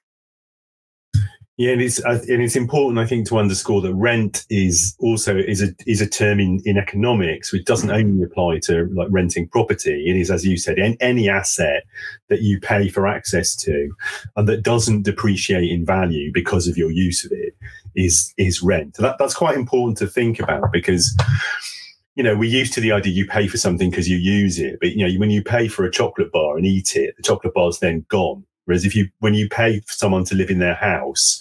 Yeah, 1.60 1.72
and 1.72 1.82
it's 1.82 1.98
and 1.98 2.42
it's 2.42 2.56
important, 2.56 2.98
I 2.98 3.04
think, 3.04 3.28
to 3.28 3.36
underscore 3.36 3.82
that 3.82 3.92
rent 3.92 4.46
is 4.48 4.96
also 4.98 5.36
is 5.36 5.62
a 5.62 5.74
is 5.86 6.00
a 6.00 6.08
term 6.08 6.40
in, 6.40 6.62
in 6.64 6.78
economics 6.78 7.52
which 7.52 7.66
doesn't 7.66 7.90
only 7.90 8.22
apply 8.24 8.60
to 8.60 8.88
like 8.94 9.08
renting 9.10 9.46
property. 9.46 10.08
It 10.08 10.16
is, 10.16 10.30
as 10.30 10.46
you 10.46 10.56
said, 10.56 10.78
any 11.00 11.28
asset 11.28 11.84
that 12.28 12.40
you 12.40 12.58
pay 12.58 12.88
for 12.88 13.06
access 13.06 13.54
to 13.56 13.90
and 14.36 14.48
that 14.48 14.62
doesn't 14.62 15.02
depreciate 15.02 15.70
in 15.70 15.84
value 15.84 16.32
because 16.32 16.66
of 16.66 16.78
your 16.78 16.90
use 16.90 17.26
of 17.26 17.32
it 17.32 17.54
is 17.94 18.32
is 18.38 18.62
rent. 18.62 18.96
That, 18.96 19.18
that's 19.18 19.34
quite 19.34 19.58
important 19.58 19.98
to 19.98 20.06
think 20.06 20.40
about 20.40 20.72
because 20.72 21.14
you 22.14 22.22
know, 22.22 22.36
we're 22.36 22.50
used 22.50 22.72
to 22.72 22.80
the 22.80 22.92
idea 22.92 23.12
you 23.12 23.26
pay 23.26 23.46
for 23.46 23.58
something 23.58 23.90
because 23.90 24.08
you 24.08 24.16
use 24.16 24.58
it, 24.58 24.78
but 24.80 24.92
you 24.92 25.06
know, 25.06 25.18
when 25.20 25.30
you 25.30 25.42
pay 25.42 25.68
for 25.68 25.84
a 25.84 25.90
chocolate 25.90 26.32
bar 26.32 26.56
and 26.56 26.64
eat 26.64 26.96
it, 26.96 27.16
the 27.18 27.22
chocolate 27.22 27.52
bar's 27.52 27.80
then 27.80 28.06
gone. 28.08 28.44
Whereas 28.64 28.84
if 28.84 28.94
you, 28.94 29.08
when 29.18 29.34
you 29.34 29.48
pay 29.48 29.80
for 29.80 29.92
someone 29.92 30.24
to 30.26 30.34
live 30.34 30.50
in 30.50 30.58
their 30.58 30.74
house 30.74 31.40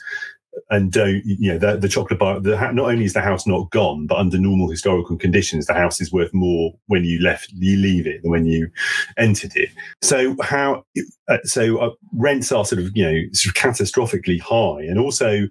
and 0.72 0.92
don't, 0.92 1.22
you 1.26 1.54
know, 1.54 1.58
the, 1.58 1.78
the 1.78 1.88
chocolate 1.88 2.20
bar, 2.20 2.40
the, 2.40 2.56
not 2.72 2.90
only 2.90 3.06
is 3.06 3.14
the 3.14 3.22
house 3.22 3.46
not 3.48 3.70
gone, 3.72 4.08
but 4.08 4.18
under 4.18 4.38
normal 4.38 4.70
historical 4.70 5.16
conditions, 5.16 5.68
the 5.68 5.74
house 5.74 6.02
is 6.02 6.12
worth 6.12 6.34
more 6.34 6.74
when 6.88 7.04
you 7.04 7.20
left, 7.22 7.52
you 7.54 7.78
leave 7.78 8.08
it 8.08 8.22
than 8.22 8.32
when 8.32 8.46
you 8.46 8.70
entered 9.18 9.56
it. 9.56 9.70
So 10.02 10.36
how, 10.42 10.86
uh, 11.28 11.38
so 11.44 11.78
uh, 11.78 11.92
rents 12.14 12.52
are 12.52 12.66
sort 12.66 12.82
of, 12.82 12.92
you 12.96 13.04
know, 13.04 13.22
sort 13.32 13.56
of 13.56 13.62
catastrophically 13.62 14.42
high. 14.42 14.84
And 14.84 15.00
also, 15.00 15.48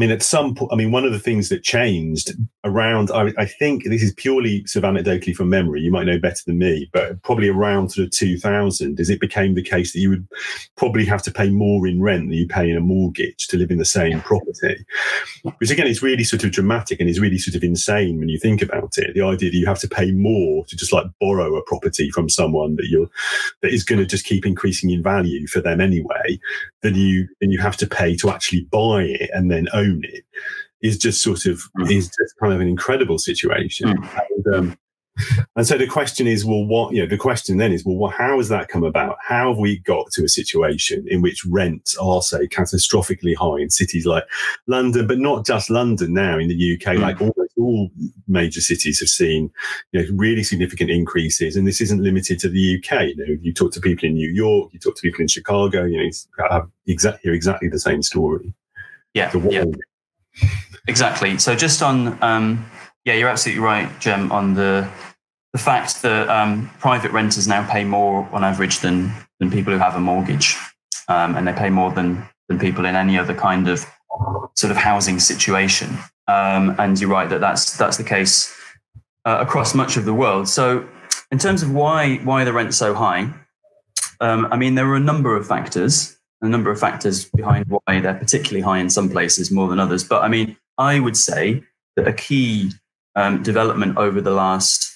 I 0.00 0.04
mean, 0.04 0.12
at 0.12 0.22
some 0.22 0.54
point, 0.54 0.72
I 0.72 0.76
mean, 0.76 0.92
one 0.92 1.04
of 1.04 1.12
the 1.12 1.18
things 1.18 1.50
that 1.50 1.62
changed 1.62 2.32
around, 2.64 3.10
I, 3.10 3.34
I, 3.36 3.44
think 3.44 3.84
this 3.84 4.02
is 4.02 4.14
purely 4.14 4.64
sort 4.64 4.82
of 4.82 4.94
anecdotally 4.94 5.36
from 5.36 5.50
memory, 5.50 5.82
you 5.82 5.90
might 5.90 6.06
know 6.06 6.18
better 6.18 6.42
than 6.46 6.56
me, 6.56 6.88
but 6.90 7.22
probably 7.22 7.50
around 7.50 7.90
sort 7.90 8.06
of 8.06 8.10
2000, 8.12 8.98
is 8.98 9.10
it 9.10 9.20
became 9.20 9.54
the 9.54 9.62
case 9.62 9.92
that 9.92 9.98
you 9.98 10.08
would 10.08 10.26
probably 10.76 11.04
have 11.04 11.22
to 11.24 11.30
pay 11.30 11.50
more 11.50 11.86
in 11.86 12.00
rent 12.00 12.30
than 12.30 12.32
you 12.32 12.46
pay 12.46 12.70
in 12.70 12.78
a 12.78 12.80
mortgage 12.80 13.46
to 13.48 13.58
live 13.58 13.70
in 13.70 13.76
the 13.76 13.84
same 13.84 14.22
property. 14.22 14.86
Which 15.58 15.70
again 15.70 15.86
is 15.86 16.02
really 16.02 16.24
sort 16.24 16.44
of 16.44 16.50
dramatic 16.50 16.98
and 16.98 17.08
is 17.08 17.20
really 17.20 17.36
sort 17.36 17.54
of 17.54 17.62
insane 17.62 18.18
when 18.18 18.30
you 18.30 18.38
think 18.38 18.62
about 18.62 18.96
it. 18.96 19.12
The 19.14 19.20
idea 19.20 19.50
that 19.50 19.58
you 19.58 19.66
have 19.66 19.80
to 19.80 19.88
pay 19.88 20.12
more 20.12 20.64
to 20.64 20.76
just 20.76 20.94
like 20.94 21.04
borrow 21.20 21.56
a 21.56 21.62
property 21.64 22.08
from 22.10 22.30
someone 22.30 22.76
that 22.76 22.88
you're, 22.88 23.10
that 23.60 23.74
is 23.74 23.84
going 23.84 23.98
to 23.98 24.06
just 24.06 24.24
keep 24.24 24.46
increasing 24.46 24.88
in 24.88 25.02
value 25.02 25.46
for 25.46 25.60
them 25.60 25.78
anyway, 25.78 26.40
than 26.80 26.94
you, 26.94 27.28
than 27.42 27.50
you 27.50 27.58
have 27.58 27.76
to 27.76 27.86
pay 27.86 28.16
to 28.16 28.30
actually 28.30 28.62
buy 28.62 29.02
it 29.02 29.28
and 29.34 29.50
then 29.50 29.68
own 29.74 29.89
it 30.02 30.24
is 30.82 30.98
just 30.98 31.22
sort 31.22 31.46
of 31.46 31.62
mm. 31.78 31.90
is 31.90 32.06
just 32.06 32.36
kind 32.40 32.52
of 32.52 32.60
an 32.60 32.68
incredible 32.68 33.18
situation. 33.18 33.88
Mm. 33.88 34.24
And, 34.30 34.54
um, 34.54 34.78
and 35.56 35.66
so 35.66 35.76
the 35.76 35.86
question 35.86 36.26
is, 36.26 36.44
well, 36.44 36.64
what, 36.64 36.94
you 36.94 37.02
know, 37.02 37.08
the 37.08 37.18
question 37.18 37.58
then 37.58 37.72
is, 37.72 37.84
well, 37.84 37.96
what, 37.96 38.14
how 38.14 38.38
has 38.38 38.48
that 38.48 38.68
come 38.68 38.84
about? 38.84 39.16
How 39.26 39.48
have 39.48 39.58
we 39.58 39.78
got 39.80 40.10
to 40.12 40.24
a 40.24 40.28
situation 40.28 41.04
in 41.08 41.20
which 41.20 41.44
rents 41.44 41.96
are, 41.98 42.22
say, 42.22 42.46
catastrophically 42.46 43.36
high 43.36 43.60
in 43.60 43.70
cities 43.70 44.06
like 44.06 44.24
London, 44.66 45.06
but 45.06 45.18
not 45.18 45.44
just 45.44 45.70
London 45.70 46.14
now 46.14 46.38
in 46.38 46.48
the 46.48 46.74
UK, 46.74 46.94
mm. 46.94 47.00
like 47.00 47.20
almost 47.20 47.52
all 47.58 47.90
major 48.28 48.60
cities 48.60 49.00
have 49.00 49.08
seen, 49.08 49.50
you 49.92 50.02
know, 50.02 50.08
really 50.14 50.42
significant 50.42 50.90
increases. 50.90 51.56
And 51.56 51.66
this 51.66 51.80
isn't 51.80 52.02
limited 52.02 52.38
to 52.40 52.48
the 52.48 52.76
UK. 52.76 53.08
You 53.08 53.16
know, 53.16 53.36
you 53.42 53.52
talk 53.52 53.72
to 53.72 53.80
people 53.80 54.06
in 54.06 54.14
New 54.14 54.30
York, 54.30 54.70
you 54.72 54.78
talk 54.78 54.96
to 54.96 55.02
people 55.02 55.20
in 55.20 55.28
Chicago, 55.28 55.84
you 55.84 56.02
know, 56.02 56.10
have 56.50 56.68
exactly, 56.86 57.20
hear 57.24 57.34
exactly 57.34 57.68
the 57.68 57.78
same 57.78 58.02
story. 58.02 58.54
Yeah. 59.14 59.32
yeah. 59.48 59.64
Exactly. 60.88 61.38
So 61.38 61.54
just 61.54 61.82
on, 61.82 62.22
um, 62.22 62.70
yeah, 63.04 63.14
you're 63.14 63.28
absolutely 63.28 63.62
right, 63.62 63.88
Jem, 64.00 64.30
on 64.32 64.54
the 64.54 64.88
the 65.52 65.58
fact 65.58 66.02
that 66.02 66.28
um, 66.28 66.70
private 66.78 67.10
renters 67.10 67.48
now 67.48 67.68
pay 67.68 67.82
more 67.82 68.28
on 68.32 68.44
average 68.44 68.80
than 68.80 69.12
than 69.40 69.50
people 69.50 69.72
who 69.72 69.78
have 69.78 69.96
a 69.96 70.00
mortgage, 70.00 70.56
um, 71.08 71.34
and 71.36 71.46
they 71.46 71.52
pay 71.52 71.70
more 71.70 71.90
than 71.90 72.24
than 72.48 72.58
people 72.58 72.84
in 72.84 72.94
any 72.94 73.18
other 73.18 73.34
kind 73.34 73.68
of 73.68 73.84
sort 74.54 74.70
of 74.70 74.76
housing 74.76 75.18
situation. 75.18 75.96
Um, 76.28 76.76
and 76.78 77.00
you're 77.00 77.10
right 77.10 77.28
that 77.28 77.40
that's 77.40 77.76
that's 77.76 77.96
the 77.96 78.04
case 78.04 78.54
uh, 79.24 79.38
across 79.40 79.74
much 79.74 79.96
of 79.96 80.04
the 80.04 80.14
world. 80.14 80.48
So, 80.48 80.88
in 81.32 81.38
terms 81.38 81.62
of 81.62 81.72
why 81.72 82.16
why 82.18 82.44
the 82.44 82.52
rent's 82.52 82.76
so 82.76 82.94
high, 82.94 83.32
um, 84.20 84.46
I 84.52 84.56
mean 84.56 84.76
there 84.76 84.86
are 84.88 84.96
a 84.96 85.00
number 85.00 85.36
of 85.36 85.46
factors 85.46 86.16
a 86.42 86.48
number 86.48 86.70
of 86.70 86.80
factors 86.80 87.24
behind 87.24 87.66
why 87.68 88.00
they're 88.00 88.14
particularly 88.14 88.62
high 88.62 88.78
in 88.78 88.90
some 88.90 89.10
places 89.10 89.50
more 89.50 89.68
than 89.68 89.78
others. 89.78 90.04
But 90.04 90.22
I 90.22 90.28
mean, 90.28 90.56
I 90.78 91.00
would 91.00 91.16
say 91.16 91.62
that 91.96 92.08
a 92.08 92.12
key 92.12 92.72
um, 93.14 93.42
development 93.42 93.98
over 93.98 94.20
the 94.20 94.30
last 94.30 94.90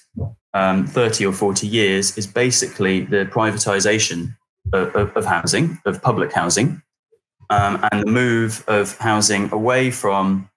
um, 0.55 0.87
30 0.87 1.27
or 1.27 1.33
40 1.33 1.67
years 1.67 2.17
is 2.17 2.27
basically 2.27 3.01
the 3.01 3.27
privatization 3.27 4.37
of, 4.73 4.95
of, 4.95 5.17
of 5.17 5.25
housing, 5.25 5.79
of 5.85 6.01
public 6.01 6.33
housing, 6.33 6.81
um, 7.51 7.87
and 7.93 8.03
the 8.03 8.11
move 8.11 8.65
of 8.69 8.97
housing 8.99 9.53
away 9.53 9.91
from 9.91 10.49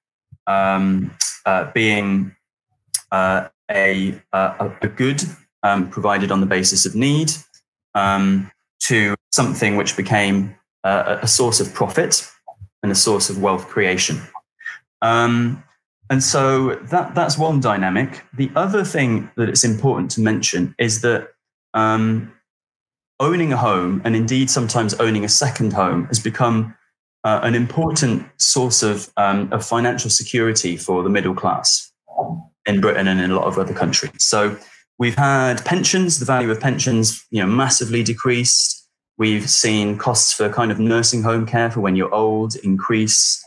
um, 0.46 1.12
uh, 1.46 1.70
being 1.74 2.36
uh, 3.12 3.48
a, 3.70 4.20
a, 4.32 4.72
a, 4.82 4.88
good 4.88 5.22
um, 5.64 5.90
provided 5.90 6.32
on 6.32 6.40
the 6.40 6.46
basis 6.46 6.86
of 6.86 6.96
need 6.96 7.32
um, 7.96 8.50
to 8.80 9.16
something 9.32 9.76
which 9.76 9.98
became 9.98 10.57
uh, 10.88 11.20
a 11.22 11.28
source 11.28 11.60
of 11.64 11.74
profit 11.74 12.14
and 12.82 12.92
a 12.92 12.96
source 12.96 13.30
of 13.32 13.42
wealth 13.42 13.68
creation. 13.68 14.18
Um, 15.02 15.64
and 16.10 16.24
so 16.24 16.76
that, 16.76 17.16
that's 17.16 17.38
one 17.38 17.60
dynamic. 17.60 18.24
The 18.34 18.50
other 18.56 18.84
thing 18.86 19.30
that 19.36 19.50
it's 19.50 19.66
important 19.66 20.12
to 20.12 20.22
mention 20.22 20.74
is 20.80 21.02
that 21.02 21.30
um, 21.74 22.34
owning 23.20 23.52
a 23.54 23.58
home, 23.58 24.02
and 24.06 24.16
indeed 24.16 24.50
sometimes 24.50 24.94
owning 24.96 25.26
a 25.26 25.30
second 25.30 25.74
home, 25.74 26.06
has 26.06 26.20
become 26.20 26.76
uh, 27.24 27.40
an 27.44 27.56
important 27.56 28.26
source 28.38 28.84
of, 28.84 29.12
um, 29.18 29.52
of 29.52 29.66
financial 29.66 30.10
security 30.10 30.78
for 30.78 31.04
the 31.04 31.10
middle 31.10 31.34
class 31.34 31.92
in 32.66 32.80
Britain 32.80 33.08
and 33.08 33.20
in 33.20 33.32
a 33.32 33.36
lot 33.36 33.46
of 33.46 33.58
other 33.58 33.74
countries. 33.74 34.12
So 34.20 34.58
we've 34.98 35.16
had 35.16 35.64
pensions, 35.66 36.20
the 36.20 36.26
value 36.26 36.52
of 36.52 36.60
pensions, 36.60 37.26
you 37.32 37.42
know, 37.42 37.48
massively 37.48 38.04
decreased. 38.04 38.87
We've 39.18 39.50
seen 39.50 39.98
costs 39.98 40.32
for 40.32 40.48
kind 40.50 40.72
of 40.72 40.80
nursing 40.80 41.24
home 41.24 41.48
care 41.48 41.72
for 41.72 41.80
when 41.80 41.96
you're 41.96 42.14
old 42.14 42.56
increase. 42.58 43.44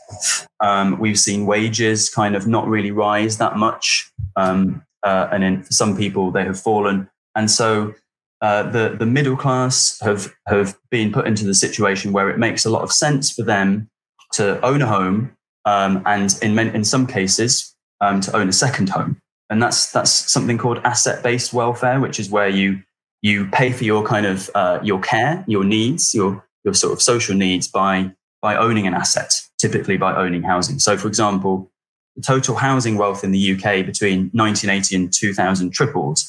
Um, 0.59 0.99
we've 0.99 1.19
seen 1.19 1.45
wages 1.45 2.09
kind 2.09 2.35
of 2.35 2.45
not 2.45 2.67
really 2.67 2.91
rise 2.91 3.37
that 3.37 3.55
much. 3.55 4.11
Um, 4.35 4.83
uh, 5.03 5.29
and 5.31 5.43
then 5.43 5.63
for 5.63 5.71
some 5.71 5.95
people, 5.95 6.29
they 6.29 6.43
have 6.43 6.59
fallen. 6.59 7.09
And 7.35 7.49
so 7.49 7.93
uh, 8.41 8.63
the, 8.63 8.95
the 8.99 9.05
middle 9.05 9.37
class 9.37 9.97
have, 10.01 10.33
have 10.47 10.77
been 10.89 11.11
put 11.13 11.25
into 11.25 11.45
the 11.45 11.53
situation 11.53 12.11
where 12.11 12.29
it 12.29 12.37
makes 12.37 12.65
a 12.65 12.69
lot 12.69 12.81
of 12.81 12.91
sense 12.91 13.31
for 13.31 13.43
them 13.43 13.89
to 14.33 14.63
own 14.65 14.81
a 14.81 14.87
home 14.87 15.35
um, 15.63 16.03
and 16.05 16.37
in, 16.41 16.57
in 16.59 16.83
some 16.83 17.07
cases 17.07 17.73
um, 18.01 18.19
to 18.19 18.35
own 18.35 18.49
a 18.49 18.53
second 18.53 18.89
home. 18.89 19.17
And 19.49 19.63
that's, 19.63 19.91
that's 19.91 20.11
something 20.11 20.57
called 20.57 20.79
asset 20.83 21.23
based 21.23 21.53
welfare, 21.53 22.01
which 22.01 22.19
is 22.19 22.29
where 22.29 22.49
you 22.49 22.81
you 23.21 23.47
pay 23.47 23.71
for 23.71 23.83
your 23.83 24.03
kind 24.03 24.25
of 24.25 24.49
uh, 24.55 24.79
your 24.83 24.99
care, 24.99 25.43
your 25.47 25.63
needs, 25.63 26.13
your 26.13 26.45
your 26.63 26.73
sort 26.73 26.93
of 26.93 27.01
social 27.01 27.35
needs 27.35 27.67
by 27.67 28.11
by 28.41 28.55
owning 28.55 28.87
an 28.87 28.93
asset, 28.93 29.33
typically 29.59 29.97
by 29.97 30.15
owning 30.15 30.43
housing. 30.43 30.79
So, 30.79 30.97
for 30.97 31.07
example, 31.07 31.71
the 32.15 32.23
total 32.23 32.55
housing 32.55 32.97
wealth 32.97 33.23
in 33.23 33.31
the 33.31 33.53
UK 33.53 33.85
between 33.85 34.31
1980 34.33 34.95
and 34.95 35.13
2000 35.13 35.71
tripled 35.71 36.19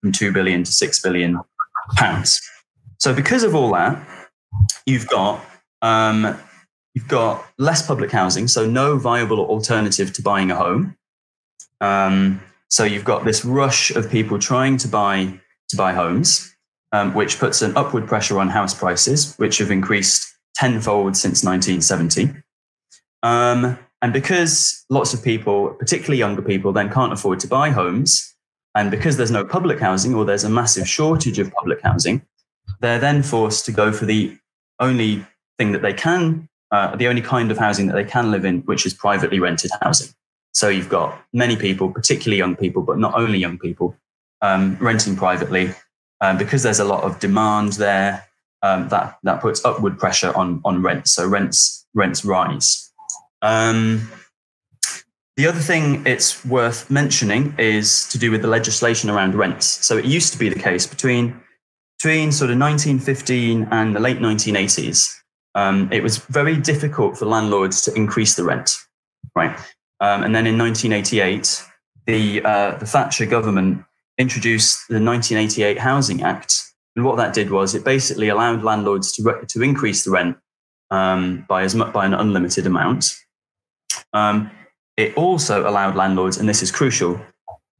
from 0.00 0.12
2 0.12 0.32
billion 0.32 0.64
to 0.64 0.72
6 0.72 1.02
billion 1.02 1.38
pounds. 1.96 2.40
So, 2.98 3.14
because 3.14 3.42
of 3.44 3.54
all 3.54 3.72
that, 3.72 4.02
you've 4.86 5.06
got 5.08 5.44
um, 5.82 6.38
you've 6.94 7.08
got 7.08 7.46
less 7.58 7.86
public 7.86 8.10
housing, 8.10 8.48
so 8.48 8.66
no 8.66 8.96
viable 8.96 9.40
alternative 9.40 10.12
to 10.14 10.22
buying 10.22 10.50
a 10.50 10.56
home. 10.56 10.96
Um, 11.80 12.40
so 12.68 12.84
you've 12.84 13.04
got 13.04 13.24
this 13.24 13.44
rush 13.44 13.90
of 13.92 14.10
people 14.10 14.38
trying 14.38 14.76
to 14.78 14.88
buy 14.88 15.40
to 15.68 15.76
buy 15.76 15.92
homes, 15.92 16.54
um, 16.92 17.14
which 17.14 17.38
puts 17.38 17.62
an 17.62 17.76
upward 17.76 18.06
pressure 18.06 18.38
on 18.38 18.48
house 18.48 18.74
prices, 18.74 19.34
which 19.36 19.58
have 19.58 19.70
increased 19.70 20.34
tenfold 20.54 21.16
since 21.16 21.44
1970. 21.44 22.32
Um, 23.22 23.78
and 24.00 24.12
because 24.12 24.84
lots 24.90 25.12
of 25.12 25.22
people, 25.22 25.74
particularly 25.78 26.18
younger 26.18 26.42
people, 26.42 26.72
then 26.72 26.90
can't 26.90 27.12
afford 27.12 27.40
to 27.40 27.48
buy 27.48 27.70
homes, 27.70 28.34
and 28.74 28.90
because 28.90 29.16
there's 29.16 29.30
no 29.30 29.44
public 29.44 29.80
housing 29.80 30.14
or 30.14 30.24
there's 30.24 30.44
a 30.44 30.48
massive 30.48 30.88
shortage 30.88 31.38
of 31.38 31.50
public 31.52 31.80
housing, 31.82 32.22
they're 32.80 33.00
then 33.00 33.22
forced 33.22 33.66
to 33.66 33.72
go 33.72 33.92
for 33.92 34.04
the 34.04 34.36
only 34.78 35.26
thing 35.58 35.72
that 35.72 35.82
they 35.82 35.92
can, 35.92 36.48
uh, 36.70 36.94
the 36.94 37.08
only 37.08 37.22
kind 37.22 37.50
of 37.50 37.58
housing 37.58 37.88
that 37.88 37.94
they 37.94 38.04
can 38.04 38.30
live 38.30 38.44
in, 38.44 38.60
which 38.62 38.86
is 38.86 38.94
privately 38.94 39.40
rented 39.40 39.70
housing. 39.82 40.08
So 40.52 40.68
you've 40.68 40.88
got 40.88 41.20
many 41.32 41.56
people, 41.56 41.90
particularly 41.90 42.38
young 42.38 42.56
people, 42.56 42.82
but 42.82 42.98
not 42.98 43.14
only 43.14 43.38
young 43.38 43.58
people, 43.58 43.96
um, 44.42 44.76
renting 44.80 45.16
privately. 45.16 45.74
Um, 46.20 46.36
because 46.36 46.64
there's 46.64 46.80
a 46.80 46.84
lot 46.84 47.04
of 47.04 47.20
demand 47.20 47.74
there, 47.74 48.26
um, 48.62 48.88
that 48.88 49.18
that 49.22 49.40
puts 49.40 49.64
upward 49.64 49.98
pressure 49.98 50.36
on 50.36 50.60
on 50.64 50.82
rents. 50.82 51.12
So 51.12 51.26
rents 51.26 51.86
rents 51.94 52.24
rise. 52.24 52.92
Um, 53.42 54.10
the 55.36 55.46
other 55.46 55.60
thing 55.60 56.04
it's 56.04 56.44
worth 56.44 56.90
mentioning 56.90 57.54
is 57.58 58.08
to 58.08 58.18
do 58.18 58.32
with 58.32 58.42
the 58.42 58.48
legislation 58.48 59.08
around 59.08 59.36
rents. 59.36 59.86
So 59.86 59.96
it 59.96 60.04
used 60.04 60.32
to 60.32 60.38
be 60.38 60.48
the 60.48 60.58
case 60.58 60.86
between 60.86 61.40
between 61.98 62.32
sort 62.32 62.50
of 62.50 62.58
1915 62.58 63.68
and 63.70 63.94
the 63.94 64.00
late 64.00 64.18
1980s. 64.18 65.14
Um, 65.54 65.88
it 65.92 66.02
was 66.02 66.18
very 66.18 66.56
difficult 66.56 67.16
for 67.16 67.26
landlords 67.26 67.82
to 67.82 67.94
increase 67.94 68.34
the 68.34 68.44
rent, 68.44 68.76
right? 69.34 69.56
Um, 70.00 70.22
and 70.22 70.34
then 70.34 70.46
in 70.46 70.58
1988, 70.58 71.64
the 72.06 72.44
uh, 72.44 72.76
the 72.78 72.86
Thatcher 72.86 73.26
government 73.26 73.84
introduced 74.18 74.88
the 74.88 75.00
1988 75.00 75.78
Housing 75.78 76.22
Act, 76.22 76.62
and 76.96 77.04
what 77.04 77.16
that 77.16 77.32
did 77.32 77.50
was 77.50 77.74
it 77.74 77.84
basically 77.84 78.28
allowed 78.28 78.62
landlords 78.64 79.12
to 79.12 79.22
re- 79.22 79.46
to 79.46 79.62
increase 79.62 80.04
the 80.04 80.10
rent 80.10 80.36
um, 80.90 81.44
by 81.48 81.62
as 81.62 81.74
by 81.74 82.04
an 82.04 82.14
unlimited 82.14 82.66
amount. 82.66 83.14
Um, 84.12 84.50
it 84.96 85.16
also 85.16 85.68
allowed 85.68 85.94
landlords, 85.94 86.38
and 86.38 86.48
this 86.48 86.62
is 86.62 86.72
crucial, 86.72 87.20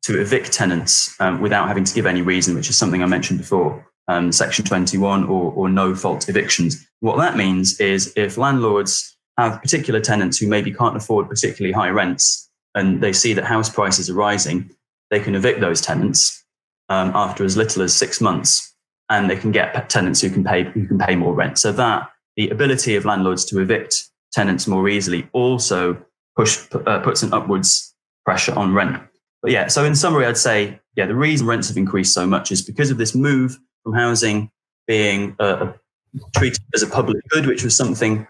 to 0.02 0.20
evict 0.20 0.52
tenants 0.52 1.14
um, 1.20 1.40
without 1.40 1.68
having 1.68 1.84
to 1.84 1.94
give 1.94 2.06
any 2.06 2.22
reason, 2.22 2.54
which 2.54 2.70
is 2.70 2.76
something 2.76 3.02
I 3.02 3.06
mentioned 3.06 3.38
before. 3.38 3.86
Um, 4.06 4.32
Section 4.32 4.64
21 4.64 5.24
or, 5.24 5.52
or 5.52 5.68
no 5.68 5.94
fault 5.94 6.30
evictions. 6.30 6.88
What 7.00 7.18
that 7.18 7.36
means 7.36 7.78
is 7.78 8.10
if 8.16 8.38
landlords 8.38 9.14
have 9.36 9.60
particular 9.60 10.00
tenants 10.00 10.38
who 10.38 10.46
maybe 10.46 10.72
can't 10.72 10.96
afford 10.96 11.28
particularly 11.28 11.72
high 11.72 11.90
rents 11.90 12.48
and 12.74 13.02
they 13.02 13.12
see 13.12 13.34
that 13.34 13.44
house 13.44 13.68
prices 13.68 14.08
are 14.08 14.14
rising, 14.14 14.70
they 15.10 15.20
can 15.20 15.34
evict 15.34 15.60
those 15.60 15.80
tenants 15.80 16.44
um, 16.88 17.12
after 17.14 17.44
as 17.44 17.56
little 17.56 17.82
as 17.82 17.94
six 17.94 18.20
months, 18.20 18.74
and 19.10 19.28
they 19.28 19.36
can 19.36 19.52
get 19.52 19.88
tenants 19.88 20.20
who 20.20 20.30
can 20.30 20.44
pay 20.44 20.64
who 20.64 20.86
can 20.86 20.98
pay 20.98 21.16
more 21.16 21.34
rent. 21.34 21.58
So 21.58 21.72
that 21.72 22.10
the 22.36 22.48
ability 22.50 22.96
of 22.96 23.04
landlords 23.04 23.44
to 23.46 23.60
evict 23.60 24.08
tenants 24.32 24.66
more 24.66 24.88
easily 24.88 25.28
also 25.32 26.02
push 26.36 26.66
uh, 26.72 27.00
puts 27.00 27.22
an 27.22 27.32
upwards 27.32 27.94
pressure 28.24 28.54
on 28.54 28.74
rent. 28.74 29.02
But 29.42 29.52
yeah, 29.52 29.68
so 29.68 29.84
in 29.84 29.94
summary, 29.94 30.26
I'd 30.26 30.36
say 30.36 30.80
yeah, 30.96 31.06
the 31.06 31.14
reason 31.14 31.46
rents 31.46 31.68
have 31.68 31.76
increased 31.76 32.12
so 32.12 32.26
much 32.26 32.50
is 32.50 32.62
because 32.62 32.90
of 32.90 32.98
this 32.98 33.14
move 33.14 33.58
from 33.82 33.94
housing 33.94 34.50
being 34.86 35.36
uh, 35.38 35.72
treated 36.36 36.62
as 36.74 36.82
a 36.82 36.86
public 36.86 37.16
good, 37.28 37.46
which 37.46 37.62
was 37.62 37.76
something 37.76 38.26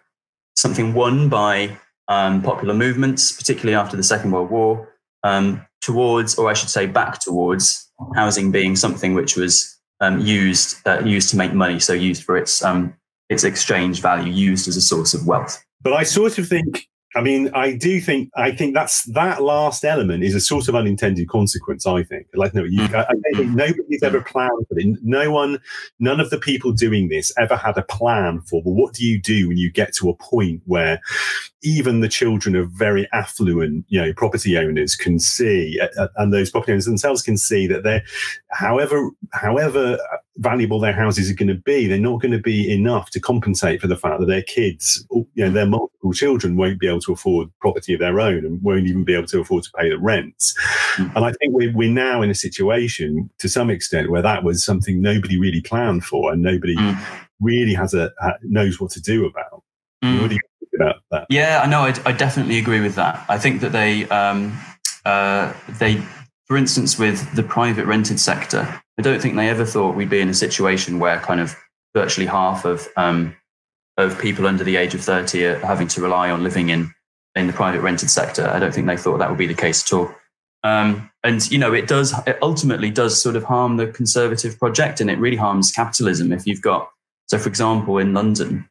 something 0.54 0.92
won 0.92 1.28
by 1.28 1.76
um, 2.08 2.42
popular 2.42 2.74
movements, 2.74 3.32
particularly 3.32 3.74
after 3.74 3.96
the 3.96 4.02
Second 4.02 4.32
World 4.32 4.50
War, 4.50 4.88
um, 5.22 5.66
towards, 5.80 6.36
or 6.38 6.48
I 6.48 6.54
should 6.54 6.70
say, 6.70 6.86
back 6.86 7.20
towards 7.20 7.90
housing 8.14 8.52
being 8.52 8.76
something 8.76 9.14
which 9.14 9.36
was 9.36 9.76
um, 10.00 10.20
used 10.20 10.76
uh, 10.86 11.00
used 11.04 11.30
to 11.30 11.36
make 11.36 11.52
money, 11.52 11.80
so 11.80 11.92
used 11.92 12.22
for 12.22 12.36
its 12.36 12.62
um, 12.64 12.94
its 13.28 13.44
exchange 13.44 14.00
value, 14.00 14.32
used 14.32 14.68
as 14.68 14.76
a 14.76 14.80
source 14.80 15.14
of 15.14 15.26
wealth. 15.26 15.62
But 15.82 15.92
I 15.92 16.02
sort 16.02 16.38
of 16.38 16.48
think 16.48 16.88
I 17.16 17.22
mean, 17.22 17.50
I 17.54 17.74
do 17.74 18.00
think 18.00 18.30
I 18.36 18.50
think 18.50 18.74
that's 18.74 19.04
that 19.04 19.42
last 19.42 19.82
element 19.82 20.22
is 20.24 20.34
a 20.34 20.40
sort 20.40 20.68
of 20.68 20.74
unintended 20.74 21.28
consequence. 21.28 21.86
I 21.86 22.02
think, 22.02 22.26
like, 22.34 22.54
no, 22.54 22.64
you, 22.64 22.82
I, 22.82 23.04
I 23.04 23.06
think 23.06 23.36
mm-hmm. 23.36 23.54
nobody's 23.56 24.02
ever 24.02 24.20
planned 24.20 24.66
for 24.68 24.78
it. 24.78 24.98
No 25.02 25.30
one, 25.30 25.58
none 25.98 26.20
of 26.20 26.28
the 26.28 26.38
people 26.38 26.70
doing 26.72 27.08
this 27.08 27.32
ever 27.38 27.56
had 27.56 27.78
a 27.78 27.82
plan 27.82 28.42
for. 28.42 28.62
Well, 28.62 28.74
what 28.74 28.92
do 28.92 29.06
you 29.06 29.18
do 29.18 29.48
when 29.48 29.56
you 29.56 29.70
get 29.70 29.94
to 29.94 30.10
a 30.10 30.14
point 30.14 30.60
where 30.66 31.00
even 31.62 32.00
the 32.00 32.08
children 32.08 32.54
of 32.54 32.70
very 32.72 33.08
affluent, 33.12 33.86
you 33.88 34.00
know, 34.00 34.12
property 34.12 34.58
owners 34.58 34.94
can 34.94 35.18
see, 35.18 35.80
uh, 35.80 35.88
uh, 36.02 36.08
and 36.16 36.32
those 36.32 36.50
property 36.50 36.72
owners 36.72 36.84
themselves 36.84 37.22
can 37.22 37.38
see 37.38 37.66
that 37.66 37.84
they're, 37.84 38.04
however, 38.50 39.10
however 39.32 39.98
valuable 40.38 40.78
their 40.78 40.92
houses 40.92 41.30
are 41.30 41.34
going 41.34 41.48
to 41.48 41.54
be, 41.54 41.86
they're 41.86 41.98
not 41.98 42.20
going 42.20 42.32
to 42.32 42.38
be 42.38 42.72
enough 42.72 43.10
to 43.10 43.20
compensate 43.20 43.80
for 43.80 43.86
the 43.86 43.96
fact 43.96 44.20
that 44.20 44.26
their 44.26 44.42
kids, 44.42 45.04
you 45.10 45.26
know, 45.44 45.50
their 45.50 45.66
multiple 45.66 46.12
children 46.12 46.56
won't 46.56 46.78
be 46.78 46.86
able 46.86 47.00
to 47.00 47.12
afford 47.12 47.48
property 47.60 47.92
of 47.92 48.00
their 48.00 48.20
own 48.20 48.44
and 48.44 48.62
won't 48.62 48.86
even 48.86 49.04
be 49.04 49.14
able 49.14 49.26
to 49.26 49.40
afford 49.40 49.64
to 49.64 49.70
pay 49.76 49.88
the 49.90 49.98
rents. 49.98 50.54
Mm. 50.96 51.16
And 51.16 51.24
I 51.24 51.32
think 51.32 51.54
we're, 51.54 51.72
we're 51.74 51.90
now 51.90 52.22
in 52.22 52.30
a 52.30 52.34
situation 52.34 53.28
to 53.38 53.48
some 53.48 53.68
extent 53.68 54.10
where 54.10 54.22
that 54.22 54.44
was 54.44 54.64
something 54.64 55.02
nobody 55.02 55.38
really 55.38 55.60
planned 55.60 56.04
for 56.04 56.32
and 56.32 56.40
nobody 56.40 56.76
mm. 56.76 56.98
really 57.40 57.74
has 57.74 57.92
a, 57.94 58.12
knows 58.42 58.80
what 58.80 58.90
to 58.92 59.02
do 59.02 59.26
about. 59.26 59.62
Mm. 60.04 60.22
What 60.22 60.28
do 60.28 60.34
you 60.34 60.40
think 60.60 60.70
about 60.80 60.96
that? 61.10 61.26
Yeah, 61.30 61.62
I 61.64 61.66
know. 61.68 61.80
I, 61.80 61.94
I 62.06 62.12
definitely 62.12 62.58
agree 62.58 62.80
with 62.80 62.94
that. 62.94 63.24
I 63.28 63.38
think 63.38 63.60
that 63.62 63.72
they, 63.72 64.08
um, 64.08 64.56
uh, 65.04 65.52
they, 65.80 66.00
for 66.48 66.56
instance, 66.56 66.98
with 66.98 67.34
the 67.34 67.42
private 67.42 67.86
rented 67.86 68.18
sector, 68.18 68.82
I 68.98 69.02
don't 69.02 69.20
think 69.20 69.36
they 69.36 69.48
ever 69.48 69.64
thought 69.64 69.94
we'd 69.94 70.10
be 70.10 70.20
in 70.20 70.30
a 70.30 70.34
situation 70.34 70.98
where 70.98 71.20
kind 71.20 71.40
of 71.40 71.54
virtually 71.94 72.26
half 72.26 72.64
of 72.64 72.88
um, 72.96 73.36
of 73.98 74.18
people 74.18 74.46
under 74.46 74.64
the 74.64 74.76
age 74.76 74.94
of 74.94 75.02
30 75.02 75.44
are 75.44 75.58
having 75.58 75.88
to 75.88 76.00
rely 76.00 76.30
on 76.30 76.42
living 76.42 76.70
in 76.70 76.92
in 77.34 77.46
the 77.46 77.52
private 77.52 77.80
rented 77.80 78.10
sector. 78.10 78.46
I 78.48 78.58
don't 78.58 78.72
think 78.72 78.86
they 78.86 78.96
thought 78.96 79.18
that 79.18 79.28
would 79.28 79.38
be 79.38 79.46
the 79.46 79.54
case 79.54 79.84
at 79.84 79.96
all. 79.96 80.14
Um, 80.64 81.10
and 81.22 81.48
you 81.50 81.58
know, 81.58 81.74
it 81.74 81.86
does 81.86 82.14
it 82.26 82.38
ultimately 82.40 82.90
does 82.90 83.20
sort 83.20 83.36
of 83.36 83.44
harm 83.44 83.76
the 83.76 83.88
conservative 83.88 84.58
project, 84.58 85.00
and 85.00 85.10
it 85.10 85.18
really 85.18 85.36
harms 85.36 85.70
capitalism. 85.70 86.32
If 86.32 86.46
you've 86.46 86.62
got 86.62 86.88
so, 87.26 87.38
for 87.38 87.48
example, 87.48 87.98
in 87.98 88.14
London, 88.14 88.68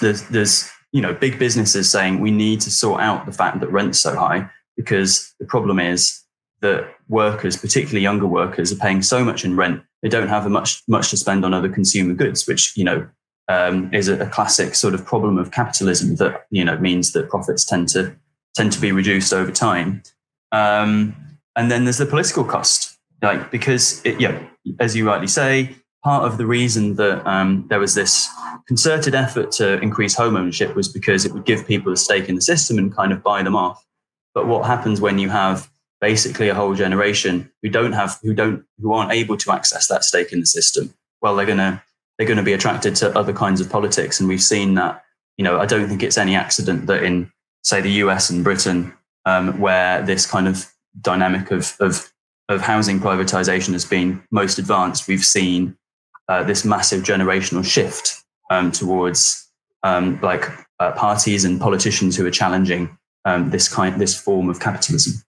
there's 0.00 0.22
there's 0.28 0.68
you 0.92 1.00
know 1.00 1.14
big 1.14 1.38
businesses 1.38 1.90
saying 1.90 2.20
we 2.20 2.32
need 2.32 2.60
to 2.62 2.70
sort 2.70 3.00
out 3.00 3.26
the 3.26 3.32
fact 3.32 3.60
that 3.60 3.70
rent's 3.70 4.00
so 4.00 4.16
high 4.16 4.50
because 4.76 5.32
the 5.38 5.46
problem 5.46 5.78
is 5.78 6.22
that 6.66 6.94
workers, 7.08 7.56
particularly 7.56 8.02
younger 8.02 8.26
workers, 8.26 8.72
are 8.72 8.76
paying 8.76 9.02
so 9.02 9.24
much 9.24 9.44
in 9.44 9.56
rent 9.56 9.82
they 10.02 10.08
don't 10.08 10.28
have 10.28 10.48
much 10.48 10.82
much 10.86 11.10
to 11.10 11.16
spend 11.16 11.44
on 11.44 11.52
other 11.52 11.68
consumer 11.68 12.14
goods, 12.14 12.46
which 12.46 12.76
you 12.76 12.84
know 12.84 13.08
um, 13.48 13.92
is 13.92 14.08
a, 14.08 14.20
a, 14.20 14.26
classic 14.26 14.74
sort 14.74 14.94
of 14.94 15.04
problem 15.04 15.36
of 15.36 15.50
capitalism 15.50 16.14
that 16.16 16.46
you 16.50 16.64
know 16.64 16.78
means 16.78 17.12
that 17.12 17.28
profits 17.28 17.64
tend 17.64 17.88
to 17.88 18.14
tend 18.54 18.72
to 18.72 18.80
be 18.80 18.92
reduced 18.92 19.32
over 19.32 19.50
time. 19.50 20.02
Um, 20.52 21.16
and 21.56 21.70
then 21.70 21.84
there's 21.84 21.98
the 21.98 22.06
political 22.06 22.44
cost, 22.44 22.96
like 23.20 23.50
because 23.50 24.00
it, 24.04 24.20
yeah, 24.20 24.40
as 24.78 24.94
you 24.94 25.06
rightly 25.06 25.26
say, 25.26 25.74
part 26.04 26.24
of 26.24 26.38
the 26.38 26.46
reason 26.46 26.94
that 26.96 27.26
um, 27.26 27.66
there 27.68 27.80
was 27.80 27.94
this 27.94 28.28
concerted 28.68 29.14
effort 29.14 29.50
to 29.52 29.80
increase 29.80 30.14
home 30.14 30.36
ownership 30.36 30.76
was 30.76 30.88
because 30.88 31.24
it 31.24 31.32
would 31.32 31.44
give 31.44 31.66
people 31.66 31.92
a 31.92 31.96
stake 31.96 32.28
in 32.28 32.36
the 32.36 32.40
system 32.40 32.78
and 32.78 32.94
kind 32.94 33.12
of 33.12 33.24
buy 33.24 33.42
them 33.42 33.56
off. 33.56 33.84
But 34.34 34.46
what 34.46 34.66
happens 34.66 35.00
when 35.00 35.18
you 35.18 35.30
have 35.30 35.68
basically 36.00 36.48
a 36.48 36.54
whole 36.54 36.74
generation 36.74 37.50
who 37.62 37.70
don't 37.70 37.92
have 37.92 38.18
who 38.22 38.34
don't 38.34 38.64
who 38.80 38.92
aren't 38.92 39.12
able 39.12 39.36
to 39.36 39.52
access 39.52 39.86
that 39.88 40.04
stake 40.04 40.32
in 40.32 40.40
the 40.40 40.46
system. 40.46 40.94
Well 41.22 41.36
they're 41.36 41.46
going 41.46 41.58
to 41.58 41.82
they're 42.18 42.26
going 42.26 42.38
to 42.38 42.42
be 42.42 42.52
attracted 42.52 42.96
to 42.96 43.16
other 43.18 43.32
kinds 43.32 43.60
of 43.60 43.70
politics. 43.70 44.20
And 44.20 44.28
we've 44.28 44.42
seen 44.42 44.74
that 44.74 45.02
you 45.36 45.44
know 45.44 45.58
i 45.58 45.66
don't 45.66 45.88
think 45.88 46.02
it's 46.02 46.18
any 46.18 46.34
accident 46.34 46.86
that 46.86 47.02
in 47.02 47.30
say 47.62 47.80
the 47.80 47.90
us 47.90 48.30
and 48.30 48.44
britain 48.44 48.92
um, 49.24 49.58
where 49.60 50.02
this 50.02 50.26
kind 50.26 50.46
of 50.46 50.72
dynamic 51.00 51.50
of, 51.50 51.76
of 51.80 52.12
of 52.48 52.60
housing 52.60 53.00
privatization 53.00 53.72
has 53.72 53.84
been 53.84 54.22
most 54.30 54.58
advanced 54.58 55.08
we've 55.08 55.24
seen 55.24 55.76
uh, 56.28 56.42
this 56.42 56.64
massive 56.64 57.02
generational 57.02 57.64
shift 57.64 58.24
um, 58.50 58.72
towards 58.72 59.48
um, 59.82 60.18
like 60.20 60.48
uh, 60.80 60.92
parties 60.92 61.44
and 61.44 61.60
politicians 61.60 62.16
who 62.16 62.26
are 62.26 62.30
challenging 62.30 62.96
um, 63.24 63.50
this 63.50 63.68
kind 63.68 64.00
this 64.00 64.18
form 64.18 64.48
of 64.48 64.60
capitalism 64.60 65.22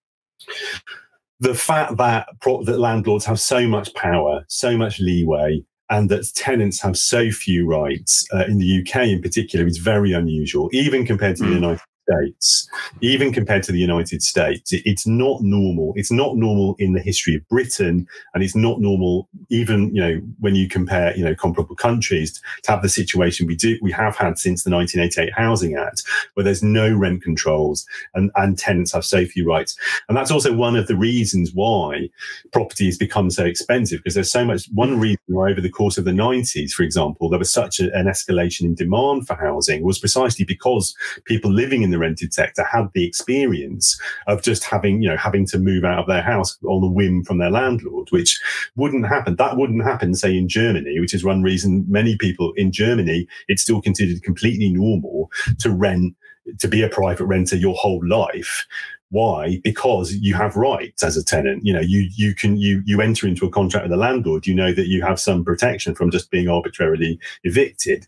the 1.41 1.55
fact 1.55 1.97
that 1.97 2.27
that 2.65 2.79
landlords 2.79 3.25
have 3.25 3.41
so 3.41 3.67
much 3.67 3.95
power, 3.95 4.45
so 4.49 4.77
much 4.77 4.99
leeway, 4.99 5.63
and 5.91 6.11
that 6.11 6.29
tenants 6.35 6.81
have 6.81 6.97
so 6.97 7.31
few 7.31 7.67
rights 7.67 8.27
uh, 8.35 8.45
in 8.47 8.59
the 8.59 8.81
UK 8.81 9.09
in 9.09 9.23
particular 9.23 9.67
is 9.67 9.79
very 9.79 10.13
unusual, 10.13 10.69
even 10.73 11.07
compared 11.07 11.37
to 11.37 11.43
mm. 11.43 11.47
the 11.47 11.55
hmm. 11.55 11.63
United 11.63 11.83
States, 12.09 12.69
even 13.01 13.33
compared 13.33 13.63
to 13.65 13.73
the 13.73 13.79
United 13.79 14.23
States, 14.23 14.73
it's 14.73 15.07
not 15.07 15.43
normal. 15.43 15.93
It's 15.97 16.11
not 16.11 16.37
normal 16.37 16.75
in 16.79 16.93
the 16.93 17.01
history 17.01 17.35
of 17.35 17.47
Britain, 17.49 18.07
and 18.35 18.43
it's 18.43 18.57
not 18.57 18.81
normal 18.81 19.29
even 19.51 19.95
you 19.95 20.01
know 20.01 20.21
when 20.41 20.55
you 20.55 20.69
compare 20.69 21.17
you 21.17 21.25
know 21.25 21.35
comparable 21.35 21.77
countries 21.77 22.41
to 22.63 22.71
have 22.71 22.83
the 22.83 22.89
situation 22.89 23.47
we 23.47 23.57
do 23.57 23.79
we 23.83 23.93
have 23.93 24.17
had 24.17 24.39
since 24.39 24.65
the 24.65 24.71
1988 24.71 25.33
Housing 25.35 25.77
Act, 25.77 26.03
where 26.35 26.45
there's 26.45 26.63
no 26.63 26.93
rent 26.95 27.23
controls 27.23 27.87
and 28.15 28.31
and 28.37 28.59
tenants 28.59 28.93
have 28.93 29.05
so 29.05 29.25
few 29.27 29.47
rights, 29.47 29.77
and 30.09 30.17
that's 30.17 30.31
also 30.31 30.53
one 30.53 30.77
of 30.77 30.87
the 30.87 30.97
reasons 30.97 31.53
why 31.53 32.09
property 32.53 32.87
has 32.87 32.97
become 32.97 33.31
so 33.31 33.45
expensive 33.45 33.99
because 33.99 34.15
there's 34.15 34.31
so 34.31 34.45
much. 34.45 34.67
One 34.73 34.99
reason 34.99 35.19
why 35.27 35.51
over 35.51 35.61
the 35.61 35.71
course 35.71 35.99
of 35.99 36.05
the 36.05 36.11
90s, 36.11 36.73
for 36.73 36.83
example, 36.83 37.29
there 37.29 37.39
was 37.39 37.53
such 37.53 37.81
a, 37.81 37.95
an 37.95 38.07
escalation 38.07 38.63
in 38.63 38.75
demand 38.75 39.27
for 39.27 39.35
housing 39.35 39.83
was 39.83 39.99
precisely 39.99 40.45
because 40.45 40.97
people 41.25 41.51
living 41.51 41.83
in 41.83 41.91
the 41.91 41.98
the 41.99 42.03
rented 42.05 42.33
sector 42.33 42.65
had 42.65 42.89
the 42.95 43.05
experience 43.05 44.01
of 44.27 44.43
just 44.43 44.65
having, 44.65 45.03
you 45.03 45.09
know, 45.09 45.17
having 45.17 45.47
to 45.47 45.59
move 45.59 45.85
out 45.85 45.99
of 45.99 46.07
their 46.07 46.23
house 46.23 46.57
on 46.65 46.81
the 46.81 46.89
whim 46.89 47.25
from 47.25 47.39
their 47.39 47.51
landlord, 47.51 48.09
which 48.11 48.41
wouldn't 48.77 49.07
happen. 49.07 49.37
That 49.37 49.57
wouldn't 49.57 49.85
happen, 49.85 50.15
say, 50.15 50.37
in 50.37 50.49
Germany, 50.49 51.01
which 51.01 51.15
is 51.15 51.25
one 51.25 51.43
reason 51.43 51.85
many 51.89 52.17
people 52.17 52.53
in 52.57 52.73
Germany, 52.73 53.27
it's 53.49 53.63
still 53.63 53.83
considered 53.83 54.23
completely 54.23 54.71
normal 54.71 55.31
to 55.59 55.71
rent 55.71 56.15
to 56.61 56.69
be 56.69 56.83
a 56.83 56.89
private 56.89 57.27
renter 57.27 57.57
your 57.57 57.75
whole 57.75 58.01
life 58.09 58.67
why? 59.11 59.61
Because 59.65 60.13
you 60.13 60.35
have 60.35 60.57
rights 60.57 61.03
as 61.03 61.17
a 61.17 61.25
tenant. 61.25 61.65
You 61.65 61.73
know, 61.73 61.81
you 61.81 62.09
you 62.15 62.35
can 62.35 62.57
you 62.57 62.83
you 62.85 63.01
enter 63.01 63.27
into 63.27 63.47
a 63.47 63.51
contract 63.51 63.85
with 63.85 63.91
the 63.91 63.97
landlord. 63.97 64.47
You 64.47 64.55
know 64.55 64.73
that 64.73 64.89
you 64.89 65.03
have 65.03 65.19
some 65.19 65.45
protection 65.45 65.95
from 65.95 66.11
just 66.11 66.31
being 66.31 66.49
arbitrarily 66.49 67.19
evicted. 67.45 68.07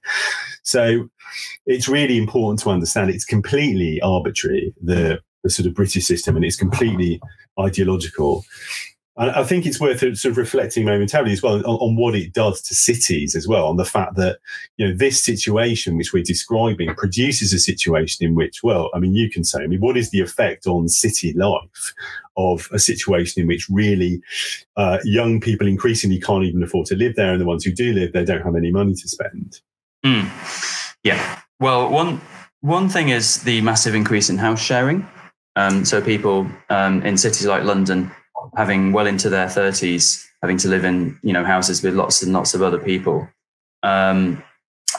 So 0.63 1.09
it's 1.67 1.89
really 1.89 2.19
important 2.19 2.61
to 2.61 2.71
understand 2.71 3.11
it's 3.11 3.25
completely 3.25 4.01
arbitrary 4.03 4.75
the 4.83 5.21
the 5.43 5.51
sort 5.51 5.67
of 5.67 5.75
British 5.75 6.05
system, 6.05 6.37
and 6.37 6.45
it's 6.45 6.57
completely 6.57 7.21
ideological. 7.59 8.45
I 9.21 9.45
think 9.45 9.67
it's 9.67 9.79
worth 9.79 10.01
sort 10.01 10.25
of 10.25 10.39
reflecting 10.39 10.87
momentarily 10.87 11.33
as 11.33 11.43
well 11.43 11.57
on, 11.57 11.65
on, 11.65 11.97
what 11.97 12.15
it 12.15 12.33
does 12.33 12.63
to 12.63 12.75
cities 12.75 13.37
as 13.37 13.47
well, 13.47 13.67
on 13.67 13.77
the 13.77 13.85
fact 13.85 14.17
that 14.17 14.39
you 14.79 14.89
know 14.89 14.97
this 14.97 15.23
situation 15.23 15.99
which 15.99 16.15
we're 16.15 16.23
describing 16.23 16.95
produces 16.95 17.53
a 17.53 17.59
situation 17.59 18.27
in 18.27 18.35
which, 18.35 18.63
well, 18.63 18.89
I 18.95 18.99
mean, 18.99 19.15
you 19.15 19.31
can 19.31 19.45
say, 19.45 19.63
I 19.63 19.67
mean, 19.67 19.81
what 19.81 19.99
is 19.99 20.09
the 20.11 20.21
effect 20.21 20.67
on 20.67 20.89
city 20.89 21.35
life 21.35 21.93
of 22.39 22.69
a 22.73 22.79
situation 22.79 23.43
in 23.43 23.47
which 23.47 23.69
really 23.69 24.23
uh, 24.77 24.99
young 25.05 25.39
people 25.39 25.67
increasingly 25.67 26.19
can't 26.19 26.45
even 26.45 26.63
afford 26.63 26.87
to 26.87 26.97
live 26.97 27.15
there, 27.17 27.33
and 27.33 27.41
the 27.41 27.47
ones 27.47 27.63
who 27.63 27.73
do 27.73 27.93
live 27.93 28.15
there 28.15 28.25
don't 28.25 28.43
have 28.43 28.57
any 28.57 28.71
money 28.71 28.95
to 28.95 29.09
spend? 29.09 29.61
Mm. 30.03 30.31
Yeah. 31.05 31.41
Well, 31.61 31.91
one 31.91 32.23
one 32.63 32.89
thing 32.89 33.11
is 33.11 33.43
the 33.43 33.61
massive 33.61 33.95
increase 33.95 34.31
in 34.31 34.39
house 34.39 34.63
sharing. 34.63 35.07
Um, 35.57 35.85
so 35.85 36.01
people 36.01 36.47
um, 36.71 37.03
in 37.03 37.19
cities 37.19 37.45
like 37.45 37.65
London 37.65 38.11
having 38.57 38.93
well 38.93 39.07
into 39.07 39.29
their 39.29 39.47
30s, 39.47 40.25
having 40.43 40.57
to 40.59 40.69
live 40.69 40.85
in 40.85 41.19
you 41.23 41.33
know 41.33 41.45
houses 41.45 41.83
with 41.83 41.95
lots 41.95 42.23
and 42.23 42.33
lots 42.33 42.55
of 42.55 42.63
other 42.63 42.79
people, 42.79 43.29
um, 43.83 44.43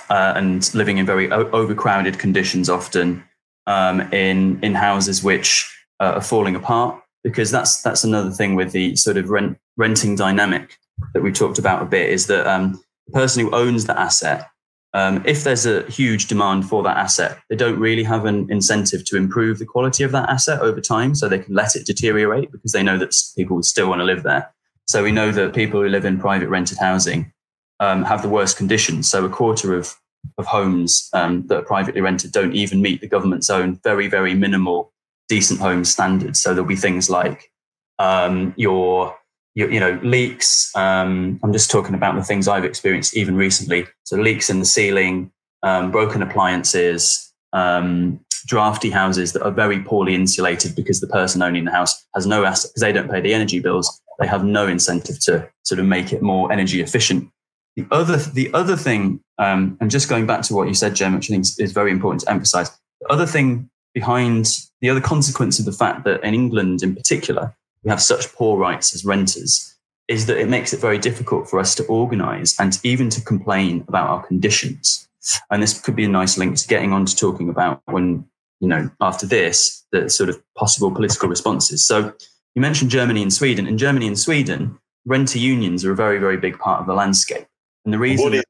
uh, 0.09 0.33
and 0.35 0.73
living 0.73 0.97
in 0.97 1.05
very 1.05 1.31
o- 1.31 1.49
overcrowded 1.51 2.19
conditions, 2.19 2.69
often 2.69 3.23
um, 3.67 4.01
in 4.13 4.59
in 4.63 4.73
houses 4.73 5.23
which 5.23 5.69
uh, 5.99 6.13
are 6.15 6.21
falling 6.21 6.55
apart. 6.55 7.01
Because 7.23 7.51
that's 7.51 7.81
that's 7.83 8.03
another 8.03 8.31
thing 8.31 8.55
with 8.55 8.71
the 8.71 8.95
sort 8.95 9.17
of 9.17 9.29
rent 9.29 9.57
renting 9.77 10.15
dynamic 10.15 10.77
that 11.13 11.21
we 11.21 11.31
talked 11.31 11.59
about 11.59 11.81
a 11.81 11.85
bit 11.85 12.09
is 12.09 12.27
that 12.27 12.47
um, 12.47 12.81
the 13.07 13.13
person 13.13 13.43
who 13.43 13.55
owns 13.55 13.85
the 13.85 13.99
asset 13.99 14.47
um, 14.93 15.23
if 15.25 15.43
there's 15.43 15.65
a 15.65 15.83
huge 15.89 16.27
demand 16.27 16.67
for 16.67 16.83
that 16.83 16.97
asset, 16.97 17.37
they 17.49 17.55
don't 17.55 17.79
really 17.79 18.03
have 18.03 18.25
an 18.25 18.51
incentive 18.51 19.05
to 19.05 19.17
improve 19.17 19.57
the 19.59 19.65
quality 19.65 20.03
of 20.03 20.11
that 20.11 20.29
asset 20.29 20.59
over 20.61 20.81
time. 20.81 21.15
So 21.15 21.29
they 21.29 21.39
can 21.39 21.55
let 21.55 21.75
it 21.75 21.85
deteriorate 21.85 22.51
because 22.51 22.73
they 22.73 22.83
know 22.83 22.97
that 22.97 23.15
people 23.37 23.63
still 23.63 23.87
want 23.87 23.99
to 23.99 24.05
live 24.05 24.23
there. 24.23 24.53
So 24.87 25.03
we 25.03 25.11
know 25.11 25.31
that 25.31 25.55
people 25.55 25.81
who 25.81 25.87
live 25.87 26.03
in 26.03 26.19
private 26.19 26.49
rented 26.49 26.77
housing 26.77 27.31
um, 27.79 28.03
have 28.03 28.21
the 28.21 28.29
worst 28.29 28.57
conditions. 28.57 29.09
So 29.09 29.23
a 29.23 29.29
quarter 29.29 29.75
of, 29.75 29.95
of 30.37 30.45
homes 30.45 31.09
um, 31.13 31.47
that 31.47 31.57
are 31.57 31.65
privately 31.65 32.01
rented 32.01 32.33
don't 32.33 32.53
even 32.53 32.81
meet 32.81 32.99
the 32.99 33.07
government's 33.07 33.49
own 33.49 33.79
very, 33.83 34.07
very 34.07 34.33
minimal 34.33 34.91
decent 35.29 35.61
home 35.61 35.85
standards. 35.85 36.41
So 36.41 36.53
there'll 36.53 36.67
be 36.67 36.75
things 36.75 37.09
like 37.09 37.49
um, 37.97 38.53
your 38.57 39.15
you, 39.55 39.67
you 39.69 39.79
know, 39.79 39.99
leaks. 40.03 40.75
Um, 40.75 41.39
I'm 41.43 41.53
just 41.53 41.71
talking 41.71 41.95
about 41.95 42.15
the 42.15 42.23
things 42.23 42.47
I've 42.47 42.65
experienced 42.65 43.15
even 43.15 43.35
recently. 43.35 43.87
So 44.03 44.17
leaks 44.17 44.49
in 44.49 44.59
the 44.59 44.65
ceiling, 44.65 45.31
um, 45.63 45.91
broken 45.91 46.21
appliances, 46.21 47.31
um, 47.53 48.19
drafty 48.47 48.89
houses 48.89 49.33
that 49.33 49.43
are 49.43 49.51
very 49.51 49.79
poorly 49.81 50.15
insulated 50.15 50.75
because 50.75 50.99
the 50.99 51.07
person 51.07 51.41
owning 51.41 51.65
the 51.65 51.71
house 51.71 52.05
has 52.15 52.25
no 52.25 52.43
asset 52.43 52.71
because 52.71 52.81
they 52.81 52.91
don't 52.91 53.09
pay 53.09 53.21
the 53.21 53.33
energy 53.33 53.59
bills. 53.59 54.01
They 54.19 54.27
have 54.27 54.43
no 54.43 54.67
incentive 54.67 55.19
to 55.21 55.49
sort 55.63 55.79
of 55.79 55.85
make 55.85 56.13
it 56.13 56.21
more 56.21 56.51
energy 56.51 56.81
efficient. 56.81 57.29
The 57.75 57.85
other, 57.91 58.17
the 58.17 58.53
other 58.53 58.75
thing, 58.75 59.21
um, 59.37 59.77
and 59.79 59.89
just 59.89 60.09
going 60.09 60.27
back 60.27 60.41
to 60.43 60.53
what 60.53 60.67
you 60.67 60.73
said, 60.73 60.95
Jem, 60.95 61.15
which 61.15 61.29
I 61.31 61.33
think 61.35 61.45
is 61.57 61.71
very 61.71 61.91
important 61.91 62.21
to 62.21 62.29
emphasize. 62.29 62.69
The 63.01 63.07
other 63.09 63.25
thing 63.25 63.69
behind 63.93 64.47
the 64.81 64.89
other 64.89 65.01
consequence 65.01 65.59
of 65.59 65.65
the 65.65 65.71
fact 65.71 66.03
that 66.05 66.23
in 66.23 66.33
England, 66.33 66.83
in 66.83 66.95
particular, 66.95 67.55
we 67.83 67.89
have 67.89 68.01
such 68.01 68.31
poor 68.33 68.57
rights 68.57 68.93
as 68.93 69.05
renters 69.05 69.75
is 70.07 70.25
that 70.25 70.37
it 70.37 70.49
makes 70.49 70.73
it 70.73 70.79
very 70.79 70.97
difficult 70.97 71.49
for 71.49 71.59
us 71.59 71.73
to 71.75 71.85
organize 71.85 72.55
and 72.59 72.79
even 72.83 73.09
to 73.09 73.21
complain 73.21 73.83
about 73.87 74.09
our 74.09 74.25
conditions. 74.25 75.07
And 75.49 75.63
this 75.63 75.79
could 75.79 75.95
be 75.95 76.03
a 76.03 76.09
nice 76.09 76.37
link 76.37 76.57
to 76.57 76.67
getting 76.67 76.91
on 76.91 77.05
to 77.05 77.15
talking 77.15 77.49
about 77.49 77.81
when, 77.85 78.25
you 78.59 78.67
know, 78.67 78.89
after 78.99 79.25
this, 79.25 79.85
the 79.91 80.09
sort 80.09 80.29
of 80.29 80.41
possible 80.55 80.91
political 80.91 81.29
responses. 81.29 81.85
So 81.85 82.13
you 82.55 82.61
mentioned 82.61 82.91
Germany 82.91 83.21
and 83.21 83.31
Sweden. 83.31 83.67
In 83.67 83.77
Germany 83.77 84.07
and 84.07 84.19
Sweden, 84.19 84.77
renter 85.05 85.39
unions 85.39 85.85
are 85.85 85.91
a 85.91 85.95
very, 85.95 86.19
very 86.19 86.37
big 86.37 86.59
part 86.59 86.81
of 86.81 86.87
the 86.87 86.93
landscape. 86.93 87.45
And 87.85 87.93
the 87.93 87.99
reason 87.99 88.43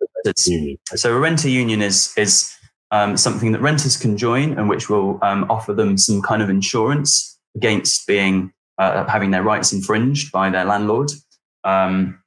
so 0.95 1.15
a 1.15 1.19
renter 1.19 1.49
union 1.49 1.81
is 1.81 2.13
is 2.17 2.53
um, 2.91 3.15
something 3.15 3.53
that 3.53 3.61
renters 3.61 3.95
can 3.95 4.17
join 4.17 4.57
and 4.57 4.67
which 4.67 4.89
will 4.89 5.19
um, 5.21 5.45
offer 5.49 5.73
them 5.73 5.97
some 5.97 6.21
kind 6.21 6.41
of 6.41 6.49
insurance 6.49 7.39
against 7.55 8.05
being 8.05 8.51
uh, 8.77 9.05
having 9.07 9.31
their 9.31 9.43
rights 9.43 9.73
infringed 9.73 10.31
by 10.31 10.49
their 10.49 10.65
landlord. 10.65 11.11
Um, 11.63 12.21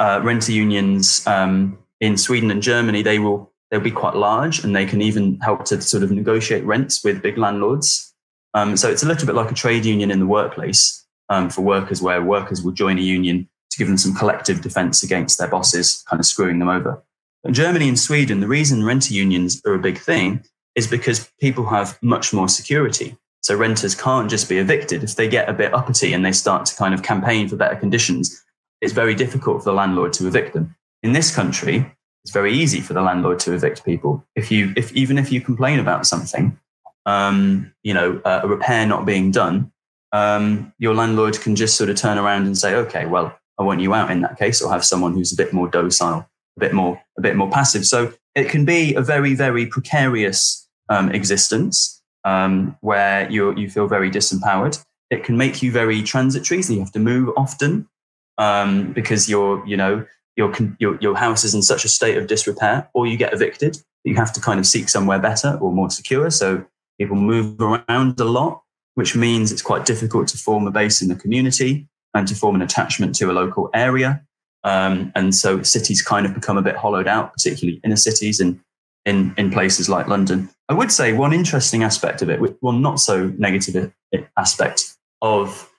uh, 0.00 0.20
renter 0.22 0.52
unions 0.52 1.26
um, 1.26 1.78
in 2.00 2.16
Sweden 2.16 2.50
and 2.50 2.62
Germany, 2.62 3.02
they 3.02 3.18
will 3.18 3.52
they'll 3.70 3.80
be 3.80 3.90
quite 3.90 4.14
large 4.14 4.62
and 4.62 4.74
they 4.74 4.86
can 4.86 5.02
even 5.02 5.38
help 5.40 5.64
to 5.66 5.80
sort 5.80 6.02
of 6.02 6.10
negotiate 6.10 6.64
rents 6.64 7.02
with 7.02 7.22
big 7.22 7.38
landlords. 7.38 8.14
Um, 8.54 8.76
so 8.76 8.88
it's 8.90 9.02
a 9.02 9.06
little 9.06 9.26
bit 9.26 9.34
like 9.34 9.50
a 9.50 9.54
trade 9.54 9.84
union 9.84 10.10
in 10.10 10.20
the 10.20 10.26
workplace 10.26 11.04
um, 11.28 11.50
for 11.50 11.62
workers, 11.62 12.00
where 12.00 12.22
workers 12.22 12.62
will 12.62 12.72
join 12.72 12.98
a 12.98 13.02
union 13.02 13.48
to 13.70 13.78
give 13.78 13.88
them 13.88 13.98
some 13.98 14.14
collective 14.14 14.60
defense 14.60 15.02
against 15.02 15.38
their 15.38 15.48
bosses, 15.48 16.04
kind 16.08 16.20
of 16.20 16.26
screwing 16.26 16.60
them 16.60 16.68
over. 16.68 17.02
In 17.42 17.52
Germany 17.52 17.88
and 17.88 17.98
Sweden, 17.98 18.40
the 18.40 18.46
reason 18.46 18.84
renter 18.84 19.12
unions 19.12 19.60
are 19.66 19.74
a 19.74 19.78
big 19.78 19.98
thing 19.98 20.44
is 20.74 20.86
because 20.86 21.30
people 21.40 21.66
have 21.66 21.98
much 22.02 22.32
more 22.32 22.48
security. 22.48 23.16
So 23.44 23.54
renters 23.54 23.94
can't 23.94 24.30
just 24.30 24.48
be 24.48 24.56
evicted. 24.56 25.04
If 25.04 25.16
they 25.16 25.28
get 25.28 25.50
a 25.50 25.52
bit 25.52 25.74
uppity 25.74 26.14
and 26.14 26.24
they 26.24 26.32
start 26.32 26.64
to 26.64 26.76
kind 26.76 26.94
of 26.94 27.02
campaign 27.02 27.46
for 27.46 27.56
better 27.56 27.76
conditions, 27.76 28.42
it's 28.80 28.94
very 28.94 29.14
difficult 29.14 29.58
for 29.58 29.64
the 29.64 29.74
landlord 29.74 30.14
to 30.14 30.26
evict 30.26 30.54
them. 30.54 30.74
In 31.02 31.12
this 31.12 31.34
country, 31.34 31.94
it's 32.24 32.32
very 32.32 32.54
easy 32.54 32.80
for 32.80 32.94
the 32.94 33.02
landlord 33.02 33.38
to 33.40 33.52
evict 33.52 33.84
people. 33.84 34.26
If 34.34 34.50
you, 34.50 34.72
if 34.78 34.94
even 34.94 35.18
if 35.18 35.30
you 35.30 35.42
complain 35.42 35.78
about 35.78 36.06
something, 36.06 36.58
um, 37.04 37.70
you 37.82 37.92
know, 37.92 38.18
a 38.24 38.48
repair 38.48 38.86
not 38.86 39.04
being 39.04 39.30
done, 39.30 39.70
um, 40.12 40.72
your 40.78 40.94
landlord 40.94 41.38
can 41.38 41.54
just 41.54 41.76
sort 41.76 41.90
of 41.90 41.96
turn 41.96 42.16
around 42.16 42.46
and 42.46 42.56
say, 42.56 42.74
okay, 42.74 43.04
well, 43.04 43.38
I 43.58 43.62
want 43.62 43.82
you 43.82 43.92
out 43.92 44.10
in 44.10 44.22
that 44.22 44.38
case, 44.38 44.62
or 44.62 44.72
have 44.72 44.86
someone 44.86 45.12
who's 45.12 45.34
a 45.34 45.36
bit 45.36 45.52
more 45.52 45.68
docile, 45.68 46.26
a 46.56 46.60
bit 46.60 46.72
more, 46.72 46.98
a 47.18 47.20
bit 47.20 47.36
more 47.36 47.50
passive. 47.50 47.84
So 47.84 48.14
it 48.34 48.48
can 48.48 48.64
be 48.64 48.94
a 48.94 49.02
very, 49.02 49.34
very 49.34 49.66
precarious 49.66 50.66
um, 50.88 51.10
existence 51.12 52.00
um, 52.24 52.76
where 52.80 53.30
you 53.30 53.54
you 53.56 53.68
feel 53.70 53.86
very 53.86 54.10
disempowered. 54.10 54.82
It 55.10 55.24
can 55.24 55.36
make 55.36 55.62
you 55.62 55.70
very 55.70 56.02
transitory, 56.02 56.62
so 56.62 56.72
you 56.72 56.80
have 56.80 56.92
to 56.92 56.98
move 56.98 57.30
often 57.36 57.88
um, 58.38 58.92
because 58.92 59.28
your 59.28 59.66
you 59.66 59.76
know 59.76 60.06
your, 60.36 60.52
your 60.78 60.98
your 61.00 61.16
house 61.16 61.44
is 61.44 61.54
in 61.54 61.62
such 61.62 61.84
a 61.84 61.88
state 61.88 62.16
of 62.16 62.26
disrepair, 62.26 62.88
or 62.94 63.06
you 63.06 63.16
get 63.16 63.32
evicted. 63.32 63.78
You 64.04 64.16
have 64.16 64.32
to 64.34 64.40
kind 64.40 64.58
of 64.60 64.66
seek 64.66 64.88
somewhere 64.88 65.18
better 65.18 65.58
or 65.60 65.72
more 65.72 65.90
secure. 65.90 66.30
So 66.30 66.64
people 66.98 67.16
move 67.16 67.60
around 67.60 68.20
a 68.20 68.24
lot, 68.24 68.62
which 68.94 69.16
means 69.16 69.50
it's 69.50 69.62
quite 69.62 69.86
difficult 69.86 70.28
to 70.28 70.38
form 70.38 70.66
a 70.66 70.70
base 70.70 71.00
in 71.00 71.08
the 71.08 71.16
community 71.16 71.88
and 72.12 72.28
to 72.28 72.34
form 72.34 72.54
an 72.54 72.62
attachment 72.62 73.14
to 73.16 73.30
a 73.30 73.32
local 73.32 73.70
area. 73.74 74.22
Um, 74.62 75.12
and 75.14 75.34
so 75.34 75.62
cities 75.62 76.00
kind 76.00 76.26
of 76.26 76.34
become 76.34 76.56
a 76.56 76.62
bit 76.62 76.76
hollowed 76.76 77.06
out, 77.06 77.32
particularly 77.32 77.80
inner 77.84 77.96
cities 77.96 78.40
and 78.40 78.60
in, 79.04 79.34
in 79.36 79.50
places 79.50 79.88
like 79.88 80.08
London. 80.08 80.48
I 80.68 80.74
would 80.74 80.90
say 80.90 81.12
one 81.12 81.32
interesting 81.32 81.82
aspect 81.82 82.22
of 82.22 82.30
it, 82.30 82.40
one 82.62 82.80
not 82.80 83.00
so 83.00 83.32
negative 83.38 83.92
aspect 84.36 84.94
of 85.20 85.70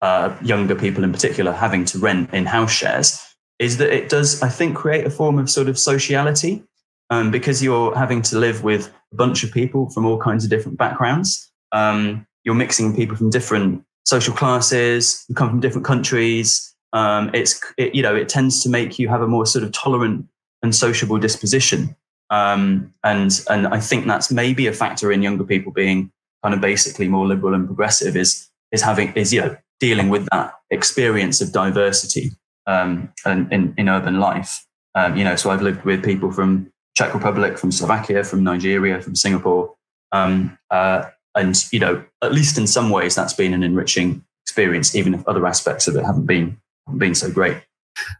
uh, 0.00 0.36
younger 0.42 0.74
people 0.74 1.04
in 1.04 1.12
particular 1.12 1.52
having 1.52 1.84
to 1.86 1.98
rent 1.98 2.32
in 2.34 2.46
house 2.46 2.72
shares 2.72 3.22
is 3.58 3.76
that 3.76 3.92
it 3.92 4.08
does, 4.08 4.42
I 4.42 4.48
think, 4.48 4.76
create 4.76 5.06
a 5.06 5.10
form 5.10 5.38
of 5.38 5.48
sort 5.48 5.68
of 5.68 5.78
sociality 5.78 6.64
um, 7.10 7.30
because 7.30 7.62
you're 7.62 7.94
having 7.96 8.22
to 8.22 8.38
live 8.38 8.64
with 8.64 8.92
a 9.12 9.16
bunch 9.16 9.44
of 9.44 9.52
people 9.52 9.90
from 9.90 10.04
all 10.04 10.18
kinds 10.18 10.44
of 10.44 10.50
different 10.50 10.78
backgrounds. 10.78 11.50
Um, 11.70 12.26
you're 12.42 12.56
mixing 12.56 12.96
people 12.96 13.16
from 13.16 13.30
different 13.30 13.84
social 14.04 14.34
classes, 14.34 15.24
who 15.28 15.34
come 15.34 15.50
from 15.50 15.60
different 15.60 15.86
countries. 15.86 16.74
Um, 16.92 17.30
it's 17.32 17.60
it, 17.78 17.94
you 17.94 18.02
know 18.02 18.14
it 18.14 18.28
tends 18.28 18.62
to 18.62 18.68
make 18.68 18.98
you 18.98 19.08
have 19.08 19.22
a 19.22 19.28
more 19.28 19.46
sort 19.46 19.64
of 19.64 19.72
tolerant 19.72 20.26
and 20.62 20.74
sociable 20.74 21.18
disposition, 21.18 21.94
um, 22.32 22.92
and 23.04 23.44
and 23.50 23.66
I 23.66 23.78
think 23.78 24.06
that's 24.06 24.32
maybe 24.32 24.66
a 24.66 24.72
factor 24.72 25.12
in 25.12 25.22
younger 25.22 25.44
people 25.44 25.70
being 25.70 26.10
kind 26.42 26.54
of 26.54 26.62
basically 26.62 27.06
more 27.06 27.26
liberal 27.26 27.54
and 27.54 27.66
progressive 27.66 28.16
is 28.16 28.48
is 28.72 28.80
having 28.80 29.12
is 29.12 29.32
you 29.34 29.42
know 29.42 29.56
dealing 29.80 30.08
with 30.08 30.26
that 30.32 30.54
experience 30.70 31.42
of 31.42 31.52
diversity 31.52 32.30
um, 32.66 33.12
in, 33.26 33.74
in 33.76 33.88
urban 33.88 34.18
life. 34.18 34.64
Um, 34.94 35.16
you 35.16 35.24
know, 35.24 35.36
so 35.36 35.50
I've 35.50 35.60
lived 35.60 35.84
with 35.84 36.04
people 36.04 36.30
from 36.30 36.70
Czech 36.96 37.12
Republic, 37.12 37.58
from 37.58 37.72
Slovakia, 37.72 38.24
from 38.24 38.44
Nigeria, 38.44 39.00
from 39.02 39.14
Singapore, 39.14 39.74
um, 40.12 40.56
uh, 40.70 41.04
and 41.34 41.56
you 41.72 41.80
know, 41.80 42.04
at 42.22 42.32
least 42.32 42.56
in 42.56 42.66
some 42.66 42.90
ways, 42.90 43.14
that's 43.14 43.34
been 43.34 43.52
an 43.52 43.62
enriching 43.62 44.24
experience, 44.44 44.94
even 44.94 45.12
if 45.14 45.26
other 45.26 45.46
aspects 45.46 45.86
of 45.88 45.96
it 45.96 46.04
haven't 46.04 46.26
been 46.26 46.56
haven't 46.86 46.98
been 46.98 47.14
so 47.14 47.30
great. 47.30 47.58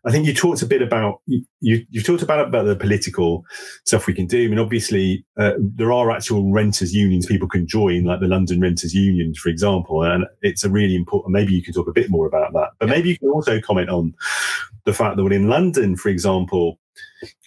I 0.04 0.10
think 0.10 0.26
you 0.26 0.34
talked 0.34 0.62
a 0.62 0.66
bit 0.66 0.82
about 0.82 1.20
you. 1.26 1.44
You 1.60 2.02
talked 2.02 2.22
about 2.22 2.46
about 2.46 2.64
the 2.64 2.76
political 2.76 3.44
stuff 3.84 4.06
we 4.06 4.14
can 4.14 4.26
do. 4.26 4.44
I 4.44 4.48
mean, 4.48 4.58
obviously, 4.58 5.24
uh, 5.38 5.52
there 5.58 5.92
are 5.92 6.10
actual 6.10 6.52
renters 6.52 6.94
unions 6.94 7.26
people 7.26 7.48
can 7.48 7.66
join, 7.66 8.04
like 8.04 8.20
the 8.20 8.26
London 8.26 8.60
Renters 8.60 8.94
Union, 8.94 9.34
for 9.34 9.48
example, 9.48 10.02
and 10.02 10.26
it's 10.42 10.64
a 10.64 10.70
really 10.70 10.94
important. 10.94 11.32
Maybe 11.32 11.52
you 11.52 11.62
can 11.62 11.72
talk 11.72 11.88
a 11.88 11.92
bit 11.92 12.10
more 12.10 12.26
about 12.26 12.52
that, 12.52 12.70
but 12.78 12.88
maybe 12.88 13.10
you 13.10 13.18
can 13.18 13.28
also 13.28 13.60
comment 13.60 13.88
on 13.88 14.14
the 14.84 14.92
fact 14.92 15.16
that 15.16 15.32
in 15.32 15.48
London, 15.48 15.96
for 15.96 16.08
example, 16.08 16.78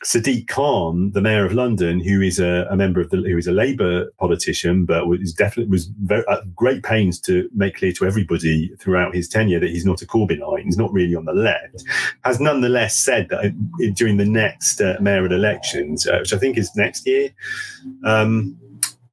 Sadiq 0.04 0.48
Khan, 0.48 1.12
the 1.12 1.22
mayor 1.22 1.46
of 1.46 1.54
London, 1.54 2.00
who 2.00 2.22
is 2.22 2.40
a, 2.40 2.68
a, 2.70 2.76
member 2.76 3.02
of 3.02 3.10
the, 3.10 3.18
who 3.18 3.38
is 3.38 3.48
a 3.48 3.52
Labour 3.52 4.12
politician, 4.20 4.86
but 4.86 5.08
was 5.08 5.34
definitely 5.34 5.72
was 5.72 5.88
very, 6.04 6.24
at 6.30 6.56
great 6.56 6.84
pains 6.84 7.20
to 7.22 7.50
make 7.54 7.78
clear 7.78 7.92
to 7.94 8.06
everybody 8.06 8.70
throughout 8.80 9.16
his 9.16 9.28
tenure 9.28 9.60
that 9.60 9.70
he's 9.70 9.86
not 9.86 10.02
a 10.02 10.06
Corbynite, 10.06 10.64
he's 10.64 10.78
not 10.78 10.94
really 10.94 11.16
on 11.16 11.26
the 11.26 11.34
left, 11.34 11.84
has 12.24 12.40
nonetheless 12.40 12.96
said 12.96 13.30
that 13.30 13.54
during 13.96 14.18
the 14.18 14.26
next 14.26 14.82
uh, 14.82 14.96
mayoral 15.00 15.34
elections, 15.34 16.08
uh, 16.08 16.20
which 16.20 16.34
I 16.34 16.38
think 16.38 16.58
is 16.58 16.76
next 16.76 17.06
year, 17.08 17.30
um, 18.04 18.58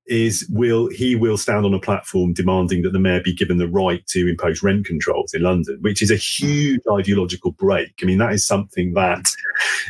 is 0.07 0.47
will 0.51 0.89
he 0.89 1.15
will 1.15 1.37
stand 1.37 1.65
on 1.65 1.75
a 1.75 1.79
platform 1.79 2.33
demanding 2.33 2.83
that 2.83 2.93
the 2.93 2.99
mayor 2.99 3.21
be 3.23 3.33
given 3.33 3.59
the 3.59 3.69
right 3.69 4.05
to 4.09 4.29
impose 4.29 4.63
rent 4.63 4.85
controls 4.85 5.33
in 5.33 5.43
London, 5.43 5.79
which 5.81 6.03
is 6.03 6.11
a 6.11 6.17
huge 6.17 6.81
ideological 6.93 7.53
break. 7.53 7.93
I 8.03 8.07
mean, 8.07 8.19
that 8.19 8.33
is 8.33 8.47
something 8.47 8.95
that 8.95 9.31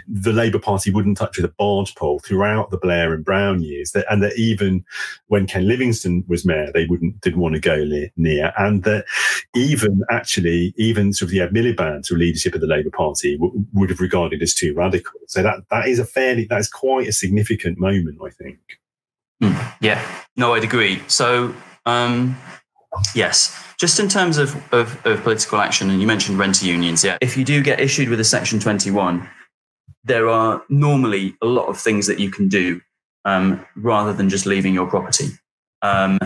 the 0.06 0.32
Labour 0.32 0.58
Party 0.58 0.90
wouldn't 0.90 1.16
touch 1.16 1.36
with 1.36 1.46
a 1.46 1.54
barge 1.58 1.94
pole 1.94 2.20
throughout 2.20 2.70
the 2.70 2.78
Blair 2.78 3.14
and 3.14 3.24
Brown 3.24 3.62
years, 3.62 3.92
that, 3.92 4.04
and 4.10 4.22
that 4.22 4.36
even 4.36 4.84
when 5.28 5.46
Ken 5.46 5.66
Livingstone 5.66 6.24
was 6.28 6.44
mayor, 6.44 6.70
they 6.72 6.86
wouldn't 6.86 7.20
didn't 7.20 7.40
want 7.40 7.54
to 7.54 7.60
go 7.60 7.84
near, 8.16 8.52
and 8.58 8.84
that 8.84 9.04
even 9.54 10.02
actually 10.10 10.74
even 10.76 11.12
sort 11.12 11.28
of 11.28 11.30
the 11.30 11.40
Ed 11.40 11.50
Miliband 11.50 12.06
to 12.06 12.14
leadership 12.14 12.54
of 12.54 12.60
the 12.60 12.66
Labour 12.66 12.90
Party 12.90 13.36
w- 13.36 13.64
would 13.72 13.90
have 13.90 14.00
regarded 14.00 14.42
as 14.42 14.54
too 14.54 14.74
radical. 14.74 15.20
So 15.26 15.42
that 15.42 15.60
that 15.70 15.88
is 15.88 15.98
a 15.98 16.04
fairly 16.04 16.46
that 16.50 16.60
is 16.60 16.68
quite 16.68 17.08
a 17.08 17.12
significant 17.12 17.78
moment, 17.78 18.18
I 18.24 18.30
think. 18.30 18.58
Mm, 19.42 19.74
yeah, 19.80 20.06
no, 20.36 20.54
I'd 20.54 20.64
agree. 20.64 21.02
So, 21.08 21.54
um, 21.84 22.36
yes, 23.14 23.58
just 23.78 23.98
in 23.98 24.08
terms 24.08 24.38
of, 24.38 24.54
of, 24.72 25.04
of, 25.04 25.22
political 25.22 25.58
action, 25.58 25.90
and 25.90 26.00
you 26.00 26.06
mentioned 26.06 26.38
renter 26.38 26.64
unions, 26.64 27.02
yeah, 27.02 27.18
if 27.20 27.36
you 27.36 27.44
do 27.44 27.62
get 27.62 27.80
issued 27.80 28.08
with 28.08 28.20
a 28.20 28.24
Section 28.24 28.60
21, 28.60 29.28
there 30.04 30.28
are 30.28 30.62
normally 30.68 31.34
a 31.42 31.46
lot 31.46 31.66
of 31.66 31.78
things 31.78 32.06
that 32.06 32.20
you 32.20 32.30
can 32.30 32.48
do 32.48 32.80
um, 33.24 33.64
rather 33.76 34.12
than 34.12 34.28
just 34.28 34.46
leaving 34.46 34.74
your 34.74 34.86
property. 34.86 35.30
Um, 35.82 36.18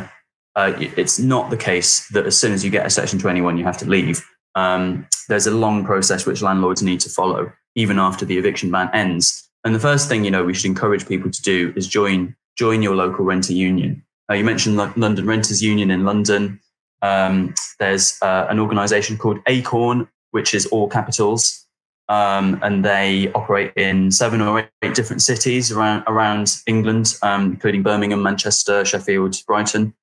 uh, 0.54 0.72
it's 0.78 1.18
not 1.18 1.50
the 1.50 1.56
case 1.56 2.08
that 2.08 2.26
as 2.26 2.38
soon 2.38 2.52
as 2.52 2.64
you 2.64 2.70
get 2.70 2.86
a 2.86 2.90
Section 2.90 3.18
21, 3.18 3.56
you 3.56 3.64
have 3.64 3.78
to 3.78 3.86
leave. 3.86 4.26
Um, 4.54 5.06
there's 5.28 5.46
a 5.46 5.50
long 5.50 5.84
process 5.84 6.26
which 6.26 6.42
landlords 6.42 6.82
need 6.82 7.00
to 7.00 7.10
follow, 7.10 7.52
even 7.74 7.98
after 7.98 8.26
the 8.26 8.36
eviction 8.36 8.70
ban 8.70 8.90
ends. 8.92 9.48
And 9.64 9.74
the 9.74 9.80
first 9.80 10.08
thing 10.08 10.24
you 10.24 10.30
know 10.30 10.44
we 10.44 10.54
should 10.54 10.66
encourage 10.66 11.08
people 11.08 11.30
to 11.30 11.42
do 11.42 11.72
is 11.76 11.88
join 11.88 12.36
join 12.56 12.82
your 12.82 12.96
local 12.96 13.24
renter 13.24 13.52
union. 13.52 14.02
Uh, 14.30 14.34
you 14.34 14.44
mentioned 14.44 14.76
London 14.76 15.26
Renters 15.26 15.62
Union 15.62 15.90
in 15.90 16.04
London. 16.04 16.60
Um, 17.02 17.54
there's 17.78 18.18
uh, 18.22 18.46
an 18.48 18.58
organisation 18.58 19.16
called 19.16 19.38
Acorn, 19.46 20.08
which 20.32 20.54
is 20.54 20.66
all 20.66 20.88
capitals, 20.88 21.66
um, 22.08 22.58
and 22.62 22.84
they 22.84 23.30
operate 23.32 23.72
in 23.76 24.10
seven 24.10 24.40
or 24.40 24.68
eight 24.82 24.94
different 24.94 25.22
cities 25.22 25.70
around 25.70 26.02
around 26.06 26.56
England, 26.66 27.14
um, 27.22 27.52
including 27.52 27.82
Birmingham, 27.82 28.22
Manchester, 28.22 28.84
Sheffield, 28.84 29.36
Brighton. 29.46 29.94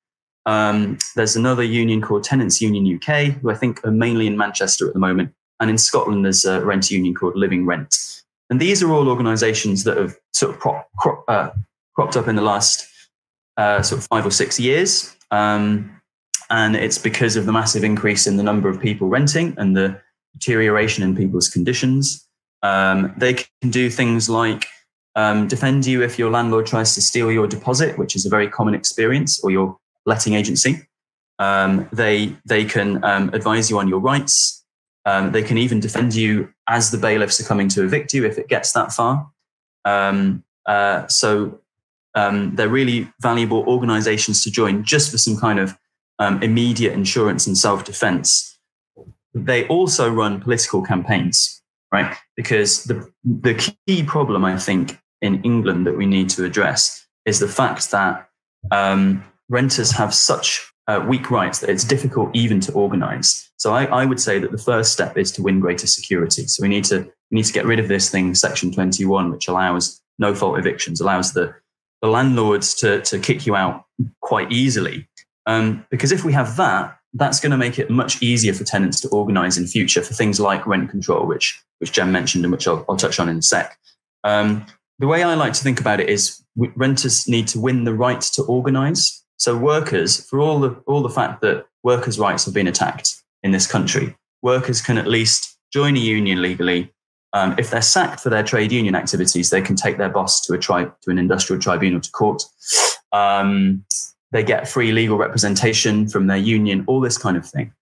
Um, 0.46 0.98
there's 1.16 1.36
another 1.36 1.64
union 1.64 2.02
called 2.02 2.24
Tenants 2.24 2.62
Union 2.62 2.96
UK, 2.96 3.34
who 3.42 3.50
I 3.50 3.56
think 3.56 3.84
are 3.86 3.92
mainly 3.92 4.28
in 4.28 4.38
Manchester 4.38 4.88
at 4.88 4.94
the 4.94 5.00
moment, 5.00 5.34
and 5.60 5.70
in 5.70 5.78
Scotland 5.78 6.24
there's 6.24 6.46
a 6.46 6.64
rent 6.64 6.92
union 6.92 7.16
called 7.16 7.36
Living 7.36 7.66
Rent. 7.66 7.96
And 8.50 8.60
these 8.60 8.84
are 8.84 8.92
all 8.92 9.10
organisations 9.10 9.84
that 9.86 9.98
have 9.98 10.16
sort 10.34 10.54
of 10.54 10.60
prop, 10.60 10.90
uh, 11.28 11.50
cropped 11.96 12.18
up 12.18 12.28
in 12.28 12.36
the 12.36 12.42
last 12.42 12.88
uh, 13.58 13.82
sort 13.82 14.00
of 14.02 14.08
five 14.08 14.26
or 14.26 14.32
six 14.32 14.60
years. 14.60 15.16
Um, 15.32 16.02
and 16.50 16.76
it's 16.76 16.98
because 16.98 17.36
of 17.36 17.46
the 17.46 17.52
massive 17.52 17.84
increase 17.84 18.28
in 18.28 18.38
the 18.38 18.44
number 18.44 18.70
of 18.70 18.80
people 18.80 19.08
renting 19.08 19.56
and 19.58 19.76
the 19.76 20.00
deterioration 20.34 21.04
in 21.04 21.16
people's 21.16 21.50
conditions. 21.50 22.28
Um, 22.62 23.14
they 23.18 23.34
can 23.34 23.70
do 23.70 23.90
things 23.90 24.30
like 24.30 24.68
um, 25.16 25.48
defend 25.48 25.86
you 25.86 26.02
if 26.02 26.18
your 26.18 26.32
landlord 26.32 26.66
tries 26.66 26.96
to 26.96 27.02
steal 27.02 27.32
your 27.32 27.48
deposit, 27.48 27.98
which 27.98 28.16
is 28.16 28.26
a 28.26 28.30
very 28.30 28.48
common 28.48 28.74
experience, 28.74 29.44
or 29.44 29.52
your 29.52 29.78
letting 30.06 30.34
agency. 30.34 30.88
Um, 31.40 31.88
they 31.92 32.36
they 32.46 32.66
can 32.66 33.04
um, 33.04 33.30
advise 33.34 33.70
you 33.70 33.78
on 33.80 33.88
your 33.88 34.00
rights. 34.00 34.64
Um, 35.06 35.32
they 35.32 35.44
can 35.44 35.58
even 35.58 35.80
defend 35.80 36.16
you 36.16 36.50
as 36.68 36.92
the 36.92 36.98
bailiffs 36.98 37.40
are 37.40 37.44
coming 37.44 37.68
to 37.70 37.84
evict 37.84 38.14
you 38.14 38.26
if 38.26 38.38
it 38.38 38.48
gets 38.48 38.72
that 38.72 38.94
far. 38.94 39.30
Um, 39.86 40.44
uh, 40.66 41.08
so 41.08 41.60
um, 42.16 42.56
they're 42.56 42.70
really 42.70 43.12
valuable 43.22 43.64
organizations 43.68 44.44
to 44.44 44.52
join 44.52 44.84
just 44.84 45.12
for 45.12 45.18
some 45.18 45.38
kind 45.38 45.60
of 45.60 45.76
um, 46.20 46.42
immediate 46.44 46.94
insurance 46.94 47.48
and 47.48 47.58
self 47.58 47.84
defense. 47.84 48.58
They 49.34 49.68
also 49.68 50.12
run 50.12 50.40
political 50.40 50.84
campaigns, 50.84 51.62
right? 51.92 52.16
Because 52.36 52.84
the, 52.84 53.12
the 53.24 53.56
key 53.88 54.04
problem, 54.04 54.46
I 54.46 54.58
think, 54.58 55.00
in 55.22 55.42
England 55.44 55.88
that 55.88 55.98
we 55.98 56.06
need 56.06 56.30
to 56.32 56.46
address 56.46 57.08
is 57.26 57.40
the 57.40 57.48
fact 57.48 57.90
that 57.92 58.30
um, 58.72 59.24
renters 59.50 59.92
have 59.92 60.14
such 60.14 60.72
uh, 60.88 61.04
weak 61.08 61.32
rights 61.32 61.60
that 61.60 61.70
it's 61.70 61.84
difficult 61.84 62.30
even 62.34 62.60
to 62.60 62.72
organize. 62.74 63.50
So 63.58 63.74
I, 63.74 63.86
I, 63.86 64.06
would 64.06 64.20
say 64.20 64.38
that 64.40 64.52
the 64.52 64.58
first 64.58 64.92
step 64.92 65.18
is 65.18 65.32
to 65.34 65.42
win 65.42 65.62
greater 65.62 65.88
security. 65.88 66.46
So 66.48 66.62
we 66.62 66.68
need 66.68 66.84
to 66.86 67.10
we 67.32 67.36
need 67.38 67.46
to 67.46 67.54
get 67.54 67.66
rid 67.66 67.80
of 67.80 67.88
this 67.88 68.10
thing, 68.10 68.36
Section 68.36 68.72
21, 68.72 69.32
which 69.32 69.48
allows 69.48 70.02
no 70.20 70.36
fault 70.36 70.60
evictions, 70.60 71.00
allows 71.00 71.34
the 71.34 71.56
the 72.04 72.10
landlords 72.10 72.74
to, 72.76 73.02
to 73.02 73.18
kick 73.18 73.48
you 73.48 73.56
out 73.56 73.86
quite 74.20 74.52
easily. 74.52 75.08
Um, 75.46 75.86
because 75.90 76.12
if 76.12 76.26
we 76.26 76.34
have 76.34 76.58
that, 76.58 77.00
that's 77.14 77.40
going 77.40 77.52
to 77.52 77.58
make 77.58 77.80
it 77.80 77.90
much 77.90 78.22
easier 78.22 78.54
for 78.54 78.66
tenants 78.66 79.00
to 79.02 79.08
organize 79.08 79.58
in 79.58 79.68
future 79.68 80.02
for 80.02 80.14
things 80.14 80.38
like 80.38 80.68
rent 80.68 80.90
control, 80.90 81.26
which, 81.26 81.64
which 81.80 81.94
Jem 81.94 82.12
mentioned 82.12 82.44
and 82.44 82.52
which 82.52 82.68
I'll, 82.68 82.84
I'll 82.90 82.98
touch 82.98 83.22
on 83.22 83.30
in 83.30 83.38
a 83.38 83.42
sec. 83.42 83.80
Um, 84.26 84.66
the 85.00 85.08
way 85.08 85.24
I 85.24 85.34
like 85.36 85.54
to 85.54 85.64
think 85.64 85.80
about 85.80 86.02
it 86.02 86.10
is 86.10 86.44
renters 86.58 87.26
need 87.30 87.48
to 87.48 87.60
win 87.60 87.86
the 87.86 87.94
right 87.94 88.20
to 88.20 88.44
organize. 88.44 89.24
So 89.38 89.58
workers, 89.58 90.28
for 90.30 90.42
all 90.42 90.60
the, 90.60 90.72
all 90.86 91.04
the 91.04 91.10
fact 91.10 91.42
that 91.42 91.68
workers' 91.84 92.20
rights 92.20 92.44
have 92.44 92.54
been 92.54 92.68
attacked 92.68 93.16
in 93.44 93.52
this 93.52 93.66
country, 93.66 94.14
workers 94.42 94.82
can 94.82 94.98
at 94.98 95.08
least 95.08 95.58
join 95.72 95.96
a 95.96 96.02
union 96.02 96.42
legally, 96.42 96.92
um, 97.34 97.56
if 97.58 97.72
they're 97.72 97.82
sacked 97.82 98.20
for 98.20 98.30
their 98.30 98.44
trade 98.44 98.72
union 98.72 98.96
activities, 98.96 99.50
they 99.50 99.62
can 99.62 99.76
take 99.76 99.98
their 99.98 100.10
boss 100.10 100.40
to 100.42 100.54
a 100.54 100.58
tri- 100.58 100.86
to 100.86 101.10
an 101.10 101.18
industrial 101.18 101.62
tribunal 101.62 102.00
to 102.00 102.12
court. 102.12 102.44
Um, 103.12 103.84
they 104.32 104.44
get 104.44 104.68
free 104.68 104.92
legal 104.92 105.18
representation 105.18 106.08
from 106.08 106.28
their 106.28 106.38
union, 106.38 106.84
all 106.88 107.00
this 107.00 107.18
kind 107.18 107.38
of 107.38 107.46
thing. 107.46 107.74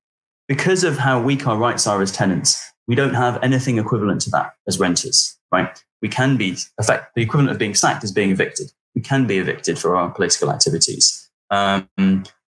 Because 0.48 0.84
of 0.84 0.98
how 0.98 1.22
weak 1.22 1.48
our 1.48 1.58
rights 1.58 1.88
are 1.88 2.02
as 2.02 2.12
tenants, 2.12 2.62
we 2.88 2.96
don't 2.96 3.14
have 3.14 3.42
anything 3.44 3.78
equivalent 3.78 4.22
to 4.22 4.30
that 4.32 4.54
as 4.68 4.80
renters, 4.80 5.38
right? 5.52 5.82
We 6.02 6.10
can 6.10 6.36
be 6.36 6.58
effect 6.80 7.14
the 7.16 7.22
equivalent 7.22 7.52
of 7.52 7.58
being 7.58 7.76
sacked 7.76 8.04
is 8.04 8.12
being 8.12 8.32
evicted. 8.32 8.72
We 8.96 9.02
can 9.02 9.28
be 9.28 9.38
evicted 9.38 9.80
for 9.80 9.96
our 9.96 10.10
political 10.10 10.52
activities. 10.52 11.30
Um, 11.50 11.88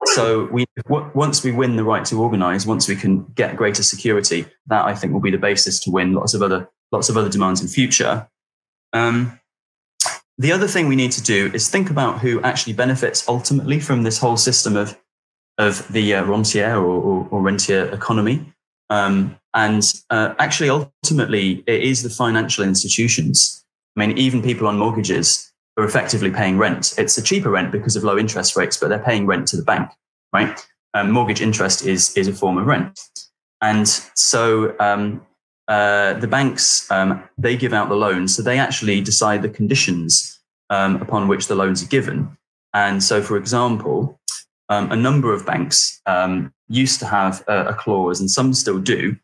so 0.06 0.46
we 0.52 0.66
once 0.88 1.44
we 1.44 1.52
win 1.52 1.76
the 1.76 1.84
right 1.84 2.06
to 2.06 2.22
organize, 2.22 2.66
once 2.66 2.88
we 2.88 2.96
can 2.96 3.26
get 3.36 3.56
greater 3.56 3.84
security, 3.84 4.46
that 4.68 4.86
I 4.86 4.96
think 4.96 5.14
will 5.14 5.20
be 5.20 5.32
the 5.32 5.38
basis 5.38 5.80
to 5.82 5.92
win 5.92 6.14
lots 6.14 6.34
of 6.34 6.42
other 6.42 6.70
lots 6.94 7.10
of 7.10 7.18
other 7.18 7.30
demands 7.30 7.62
in 7.62 7.68
future. 7.68 8.28
Um, 8.94 9.40
the 10.38 10.52
other 10.52 10.68
thing 10.68 10.88
we 10.88 10.96
need 10.96 11.12
to 11.14 11.22
do 11.22 11.52
is 11.54 11.70
think 11.70 11.90
about 11.90 12.20
who 12.20 12.42
actually 12.42 12.74
benefits 12.74 13.28
ultimately 13.28 13.80
from 13.80 14.04
this 14.04 14.20
whole 14.20 14.38
system 14.38 14.76
of, 14.76 14.98
of 15.58 15.92
the 15.92 16.16
uh, 16.16 16.24
rentier 16.24 16.78
or, 16.78 17.02
or, 17.02 17.28
or, 17.30 17.42
rentier 17.42 17.86
economy. 17.90 18.46
Um, 18.90 19.38
and 19.54 19.84
uh, 20.10 20.34
actually, 20.40 20.70
ultimately, 20.70 21.64
it 21.68 21.84
is 21.84 22.02
the 22.02 22.10
financial 22.10 22.64
institutions. 22.64 23.66
I 23.96 24.06
mean, 24.06 24.18
even 24.18 24.42
people 24.42 24.68
on 24.68 24.78
mortgages 24.78 25.52
are 25.78 25.84
effectively 25.84 26.32
paying 26.32 26.58
rent. 26.58 26.94
It's 26.98 27.18
a 27.18 27.22
cheaper 27.22 27.50
rent 27.50 27.72
because 27.72 27.96
of 27.96 28.04
low 28.04 28.18
interest 28.18 28.56
rates, 28.56 28.78
but 28.78 28.90
they're 28.90 29.00
paying 29.00 29.26
rent 29.28 29.48
to 29.50 29.58
the 29.58 29.64
bank, 29.64 29.90
right? 30.32 30.60
Um, 30.96 31.12
mortgage 31.12 31.42
interest 31.42 31.86
is 31.86 32.16
is 32.16 32.28
a 32.28 32.34
form 32.34 32.58
of 32.58 32.68
rent, 32.68 33.00
and 33.62 33.88
so 33.88 34.76
um, 34.80 35.26
uh, 35.68 36.14
the 36.16 36.28
banks 36.28 36.90
um, 36.92 37.24
they 37.38 37.56
give 37.56 37.74
out 37.74 37.90
the 37.90 37.96
loans, 37.96 38.36
so 38.36 38.42
they 38.42 38.60
actually 38.60 39.02
decide 39.02 39.42
the 39.42 39.50
conditions 39.50 40.40
um, 40.70 41.02
upon 41.02 41.28
which 41.28 41.48
the 41.48 41.56
loans 41.56 41.84
are 41.84 41.88
given. 41.88 42.38
And 42.74 43.04
so, 43.04 43.22
for 43.22 43.38
example, 43.38 44.20
um, 44.70 44.92
a 44.92 44.96
number 44.96 45.34
of 45.34 45.46
banks 45.46 46.02
um, 46.06 46.54
used 46.68 47.00
to 47.00 47.06
have 47.06 47.44
a, 47.48 47.66
a, 47.68 47.74
clause, 47.74 48.20
and 48.20 48.30
some 48.30 48.54
still 48.54 48.80
do, 48.80 49.16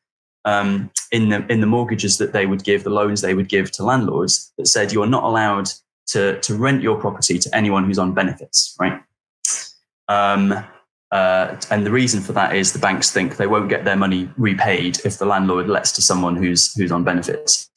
um, 0.45 0.91
in 1.11 1.29
the 1.29 1.45
in 1.47 1.59
the 1.59 1.67
mortgages 1.67 2.17
that 2.19 2.31
they 2.31 2.45
would 2.45 2.63
give, 2.63 2.83
the 2.83 2.89
loans 2.89 3.21
they 3.21 3.33
would 3.33 3.49
give 3.49 3.71
to 3.71 3.83
landlords, 3.83 4.53
that 4.57 4.67
said 4.67 4.93
you 4.93 5.01
are 5.03 5.07
not 5.07 5.23
allowed 5.23 5.69
to 6.07 6.39
to 6.41 6.55
rent 6.55 6.81
your 6.81 6.99
property 6.99 7.37
to 7.39 7.55
anyone 7.55 7.85
who's 7.85 7.99
on 7.99 8.13
benefits, 8.13 8.75
right? 8.79 9.01
Uh, 11.11 11.55
and 11.71 11.85
the 11.85 11.91
reason 11.91 12.21
for 12.21 12.33
that 12.33 12.55
is 12.55 12.71
the 12.71 12.79
banks 12.79 13.11
think 13.11 13.37
they 13.37 13.47
won't 13.47 13.69
get 13.69 13.83
their 13.83 13.95
money 13.95 14.29
repaid 14.37 14.99
if 15.03 15.17
the 15.17 15.25
landlord 15.25 15.67
lets 15.67 15.91
to 15.91 16.01
someone 16.01 16.35
who's 16.35 16.73
who's 16.75 16.91
on 16.91 17.03
benefits. 17.03 17.69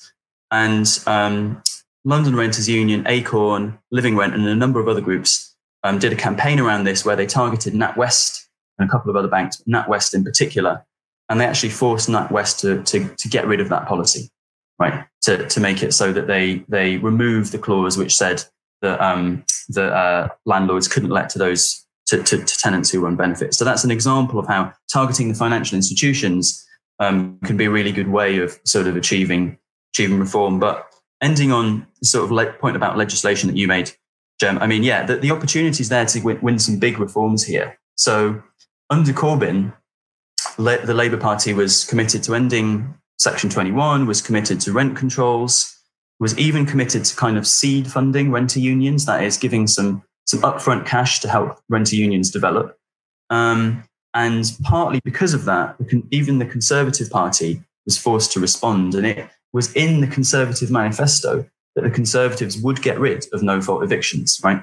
And 0.51 0.87
um, 1.07 1.63
London 2.05 2.37
Renters 2.37 2.69
Union, 2.69 3.05
Acorn, 3.07 3.79
Living 3.91 4.17
Rent, 4.17 4.35
and 4.35 4.47
a 4.47 4.55
number 4.55 4.81
of 4.81 4.89
other 4.89 5.01
groups 5.01 5.57
um, 5.83 5.99
did 5.99 6.13
a 6.13 6.17
campaign 6.17 6.61
around 6.61 6.85
this 6.85 7.05
where 7.05 7.17
they 7.17 7.27
targeted 7.27 7.73
NatWest 7.73 8.47
and 8.79 8.89
a 8.89 8.91
couple 8.93 9.11
of 9.11 9.17
other 9.17 9.29
banks, 9.29 9.63
NatWest 9.69 10.15
in 10.15 10.25
particular, 10.25 10.85
and 11.29 11.41
they 11.41 11.47
actually 11.47 11.71
forced 11.71 12.09
NatWest 12.09 12.61
to, 12.61 12.83
to, 12.83 13.15
to 13.17 13.29
get 13.29 13.47
rid 13.47 13.61
of 13.61 13.69
that 13.71 13.87
policy, 13.87 14.29
right? 14.79 15.05
To, 15.23 15.47
to 15.49 15.61
make 15.61 15.83
it 15.83 15.95
so 15.95 16.13
that 16.13 16.27
they 16.27 16.65
they 16.69 16.99
removed 16.99 17.53
the 17.53 17.59
clause 17.59 17.97
which 17.97 18.15
said 18.15 18.45
that 18.83 19.01
um, 19.01 19.45
the 19.69 19.95
uh, 19.95 20.29
landlords 20.45 20.89
couldn't 20.89 21.11
let 21.11 21.31
to 21.31 21.39
those 21.39 21.87
to, 22.07 22.23
to, 22.23 22.39
to, 22.45 22.59
tenants 22.59 22.91
who 22.91 23.07
on 23.07 23.17
benefits. 23.17 23.57
So 23.57 23.65
that's 23.65 23.85
an 23.85 23.91
example 23.91 24.39
of 24.39 24.47
how 24.47 24.73
targeting 24.93 25.29
the 25.29 25.35
financial 25.35 25.77
institutions 25.77 26.67
um, 26.99 27.39
can 27.45 27.57
be 27.57 27.65
a 27.65 27.71
really 27.71 27.93
good 27.93 28.09
way 28.09 28.39
of 28.39 28.59
sort 28.65 28.87
of 28.87 28.97
achieving 28.97 29.59
achieving 29.95 30.19
reform. 30.19 30.59
But 30.59 30.87
ending 31.21 31.53
on 31.53 31.87
sort 32.03 32.25
of 32.25 32.33
le- 32.33 32.53
point 32.55 32.77
about 32.77 32.97
legislation 32.97 33.49
that 33.49 33.57
you 33.57 33.69
made, 33.69 33.93
Jem, 34.41 34.59
I 34.59 34.67
mean, 34.67 34.83
yeah, 34.83 35.05
the, 35.05 35.17
the 35.17 35.31
opportunity 35.31 35.81
is 35.81 35.89
there 35.89 36.07
to 36.07 36.21
win, 36.21 36.41
win, 36.41 36.59
some 36.59 36.79
big 36.79 36.99
reforms 36.99 37.45
here. 37.45 37.79
So 37.97 38.43
under 38.91 39.13
Corbyn, 39.13 39.73
le- 40.59 40.85
the 40.85 40.95
Labour 40.95 41.19
Party 41.19 41.55
was 41.55 41.85
committed 41.85 42.23
to 42.25 42.35
ending 42.35 42.95
Section 43.19 43.51
21, 43.51 44.07
was 44.07 44.21
committed 44.21 44.61
to 44.63 44.73
rent 44.73 44.97
controls, 44.97 45.79
was 46.19 46.37
even 46.39 46.67
committed 46.67 47.05
to 47.05 47.17
kind 47.17 47.37
of 47.37 47.47
seed 47.47 47.87
funding 47.87 48.33
renter 48.33 48.59
unions, 48.59 49.07
that 49.07 49.23
is, 49.23 49.37
giving 49.37 49.67
some 49.67 50.03
some 50.33 50.41
upfront 50.41 50.87
cash 50.87 51.21
to 51.21 51.29
help 51.29 51.61
renter 51.69 51.95
unions 51.95 52.31
develop. 52.31 52.77
Um, 53.31 53.85
and 54.15 54.45
partly 54.65 55.01
because 55.05 55.35
of 55.35 55.45
that, 55.45 55.77
even 56.11 56.39
the 56.39 56.47
Conservative 56.47 57.11
Party 57.11 57.63
was 57.85 57.99
forced 57.99 58.33
to 58.33 58.41
respond. 58.41 58.95
And 58.95 59.07
it 59.07 59.29
was 59.53 59.73
in 59.75 60.01
the 60.01 60.07
Conservative 60.07 60.71
manifesto 60.71 61.47
that 61.75 61.83
the 61.83 61.91
Conservatives 61.91 62.59
would 62.59 62.83
get 62.83 62.99
rid 62.99 63.27
of 63.33 63.43
no 63.43 63.61
fault 63.61 63.83
evictions, 63.83 64.41
right? 64.43 64.63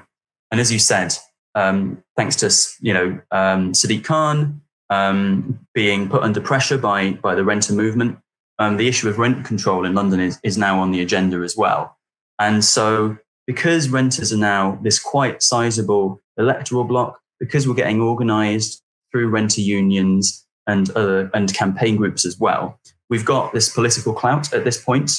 And 0.50 0.60
as 0.60 0.72
you 0.72 0.78
said, 0.78 1.14
um, 1.54 2.02
thanks 2.16 2.36
to 2.36 2.50
you 2.80 2.92
know 2.92 3.20
um, 3.30 3.72
Sadiq 3.72 4.04
Khan 4.04 4.60
um, 4.88 5.58
being 5.74 6.08
put 6.08 6.22
under 6.22 6.40
pressure 6.40 6.78
by 6.78 7.12
by 7.12 7.34
the 7.34 7.44
renter 7.44 7.72
movement, 7.72 8.18
um, 8.58 8.76
the 8.76 8.88
issue 8.88 9.08
of 9.08 9.18
rent 9.18 9.44
control 9.44 9.84
in 9.84 9.94
London 9.94 10.20
is 10.20 10.38
is 10.42 10.56
now 10.58 10.80
on 10.80 10.92
the 10.92 11.00
agenda 11.00 11.38
as 11.38 11.56
well. 11.56 11.96
And 12.38 12.64
so 12.64 13.18
because 13.46 13.88
renters 13.88 14.32
are 14.32 14.38
now 14.38 14.78
this 14.82 14.98
quite 14.98 15.42
sizable 15.42 16.20
electoral 16.38 16.84
block, 16.84 17.18
because 17.38 17.66
we're 17.66 17.74
getting 17.74 18.00
organised 18.00 18.82
through 19.10 19.28
renter 19.28 19.60
unions 19.60 20.46
and 20.66 20.90
other 20.90 21.30
and 21.34 21.52
campaign 21.52 21.96
groups 21.96 22.24
as 22.24 22.38
well, 22.38 22.78
we've 23.08 23.24
got 23.24 23.52
this 23.52 23.68
political 23.68 24.12
clout 24.12 24.52
at 24.52 24.64
this 24.64 24.82
point. 24.82 25.10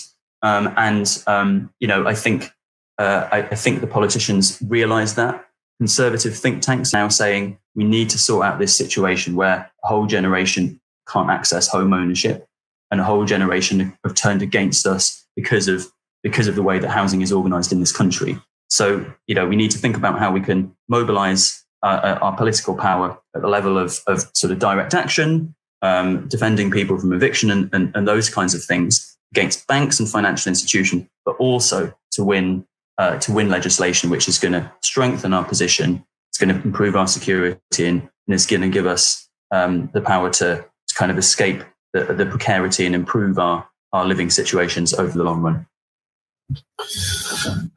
Um, 0.42 0.74
and 0.78 1.24
um, 1.28 1.72
you 1.80 1.88
know, 1.88 2.08
I 2.08 2.16
think 2.16 2.52
uh, 2.98 3.28
I, 3.32 3.40
I, 3.40 3.56
think 3.56 3.82
the 3.82 3.88
politicians 3.88 4.60
realise 4.68 5.14
that. 5.14 5.46
Conservative 5.80 6.36
think 6.36 6.62
tanks 6.62 6.94
now 6.94 7.08
saying 7.10 7.60
we 7.76 7.84
need 7.84 8.10
to 8.12 8.18
sort 8.18 8.46
out 8.46 8.60
this 8.60 8.76
situation 8.76 9.36
where 9.36 9.72
a 9.84 9.88
whole 9.88 10.08
generation 10.08 10.80
can't 11.08 11.30
access 11.30 11.68
home 11.68 11.94
ownership, 11.94 12.48
and 12.90 13.02
a 13.02 13.04
whole 13.04 13.26
generation 13.26 13.98
have 14.04 14.16
turned 14.16 14.42
against 14.42 14.88
us 14.88 15.26
because 15.36 15.68
of 15.68 15.88
because 16.24 16.48
of 16.48 16.56
the 16.56 16.64
way 16.64 16.80
that 16.80 16.90
housing 16.90 17.22
is 17.22 17.32
organized 17.32 17.72
in 17.72 17.80
this 17.80 17.92
country. 17.92 18.40
So, 18.70 19.06
you 19.28 19.36
know, 19.36 19.48
we 19.48 19.56
need 19.56 19.72
to 19.72 19.78
think 19.78 19.98
about 19.98 20.18
how 20.18 20.32
we 20.32 20.40
can 20.40 20.76
mobilize 20.88 21.64
uh, 21.84 22.00
uh, 22.04 22.20
our 22.22 22.36
political 22.36 22.76
power 22.76 23.18
at 23.36 23.42
the 23.42 23.48
level 23.48 23.78
of, 23.78 24.00
of 24.08 24.30
sort 24.34 24.52
of 24.52 24.60
direct 24.60 24.94
action, 24.94 25.56
um, 25.82 26.28
defending 26.28 26.72
people 26.72 26.98
from 27.00 27.12
eviction 27.12 27.50
and, 27.50 27.70
and, 27.74 27.92
and, 27.96 28.08
those 28.08 28.30
kinds 28.30 28.54
of 28.54 28.64
things 28.64 29.18
against 29.32 29.66
banks 29.68 30.00
and 30.00 30.08
financial 30.08 30.50
institutions, 30.50 31.08
but 31.26 31.36
also 31.38 31.92
to 32.12 32.24
win 32.24 32.66
uh, 32.98 33.18
to 33.18 33.32
win 33.32 33.50
legislation 33.50 34.12
which 34.12 34.28
is 34.28 34.38
going 34.38 34.52
to 34.52 34.72
strengthen 34.82 35.34
our 35.34 35.44
position, 35.44 36.06
it's 36.30 36.38
going 36.38 36.56
to 36.56 36.62
improve 36.64 36.96
our 36.96 37.08
security, 37.08 37.58
and, 37.80 38.02
and 38.02 38.36
it's 38.36 38.46
going 38.46 38.62
to 38.62 38.70
give 38.70 38.86
us 38.86 39.28
um, 39.52 39.90
the 39.94 40.02
power 40.02 40.30
to, 40.30 40.64
to 40.88 40.96
kind 40.96 41.12
of 41.12 41.18
escape 41.18 41.64
the, 41.94 42.14
the 42.14 42.28
precarity 42.28 42.86
and 42.86 42.94
improve 42.94 43.40
our, 43.40 43.68
our 43.92 44.06
living 44.06 44.30
situations 44.30 44.94
over 44.94 45.18
the 45.18 45.24
long 45.24 45.42
run. 45.42 45.66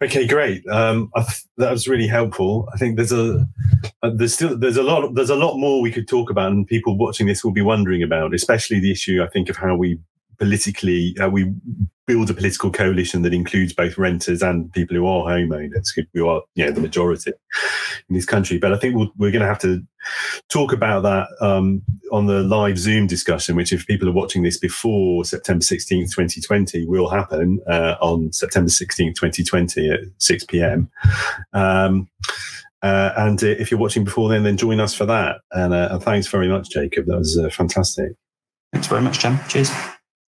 Okay, 0.02 0.26
great. 0.26 0.66
Um, 0.68 1.10
th- 1.16 1.44
that 1.58 1.70
was 1.70 1.88
really 1.88 2.06
helpful. 2.06 2.68
I 2.74 2.78
think 2.78 2.96
there's 2.96 3.12
a 3.12 3.46
uh, 4.02 4.10
there's 4.14 4.34
still 4.34 4.56
there's 4.58 4.76
a 4.76 4.82
lot 4.82 5.14
there's 5.14 5.30
a 5.30 5.36
lot 5.36 5.56
more 5.56 5.80
we 5.80 5.92
could 5.92 6.08
talk 6.08 6.30
about, 6.30 6.52
and 6.52 6.66
people 6.66 6.96
watching 6.98 7.26
this 7.26 7.44
will 7.44 7.52
be 7.52 7.62
wondering 7.62 8.02
about, 8.02 8.34
especially 8.34 8.80
the 8.80 8.90
issue 8.90 9.22
I 9.22 9.28
think 9.28 9.48
of 9.48 9.56
how 9.56 9.76
we 9.76 9.98
politically 10.38 11.16
uh, 11.20 11.28
we 11.28 11.52
build 12.06 12.28
a 12.28 12.34
political 12.34 12.70
coalition 12.70 13.22
that 13.22 13.32
includes 13.32 13.72
both 13.72 13.96
renters 13.96 14.42
and 14.42 14.72
people 14.72 14.96
who 14.96 15.06
are 15.06 15.24
homeowners 15.24 15.88
who 16.12 16.28
are 16.28 16.42
you 16.54 16.64
know 16.64 16.70
the 16.70 16.80
majority 16.80 17.32
in 18.08 18.14
this 18.14 18.26
country. 18.26 18.58
But 18.58 18.72
i 18.72 18.78
think 18.78 18.94
we 18.94 19.10
we 19.16 19.28
are 19.28 19.32
going 19.32 19.42
to 19.42 19.48
have 19.48 19.60
to 19.60 19.82
talk 20.48 20.72
about 20.72 21.02
that 21.02 21.28
um, 21.40 21.82
on 22.12 22.26
the 22.26 22.42
live 22.42 22.78
zoom 22.78 23.06
discussion 23.06 23.56
which 23.56 23.72
if 23.72 23.86
people 23.86 24.08
are 24.08 24.12
watching 24.12 24.42
this 24.42 24.58
before 24.58 25.24
september 25.24 25.64
16th 25.64 26.10
2020 26.10 26.86
will 26.86 27.08
happen 27.08 27.60
uh, 27.68 27.94
on 28.00 28.30
september 28.32 28.70
16th 28.70 29.14
2020 29.14 29.90
at 29.90 30.00
6 30.18 30.44
p.m 30.44 30.90
um, 31.54 32.08
uh, 32.84 33.14
and 33.16 33.42
if 33.42 33.70
you're 33.70 33.80
watching 33.80 34.04
before 34.04 34.28
then 34.28 34.42
then 34.42 34.58
join 34.58 34.78
us 34.78 34.94
for 34.94 35.06
that. 35.06 35.40
And, 35.52 35.72
uh, 35.72 35.88
and 35.90 36.02
thanks 36.02 36.26
very 36.26 36.48
much 36.48 36.68
jacob. 36.68 37.06
That 37.06 37.16
was 37.16 37.38
uh, 37.38 37.48
fantastic. 37.48 38.12
Thanks 38.72 38.88
very 38.88 39.00
much 39.00 39.20
Jem 39.20 39.40
cheers 39.48 39.70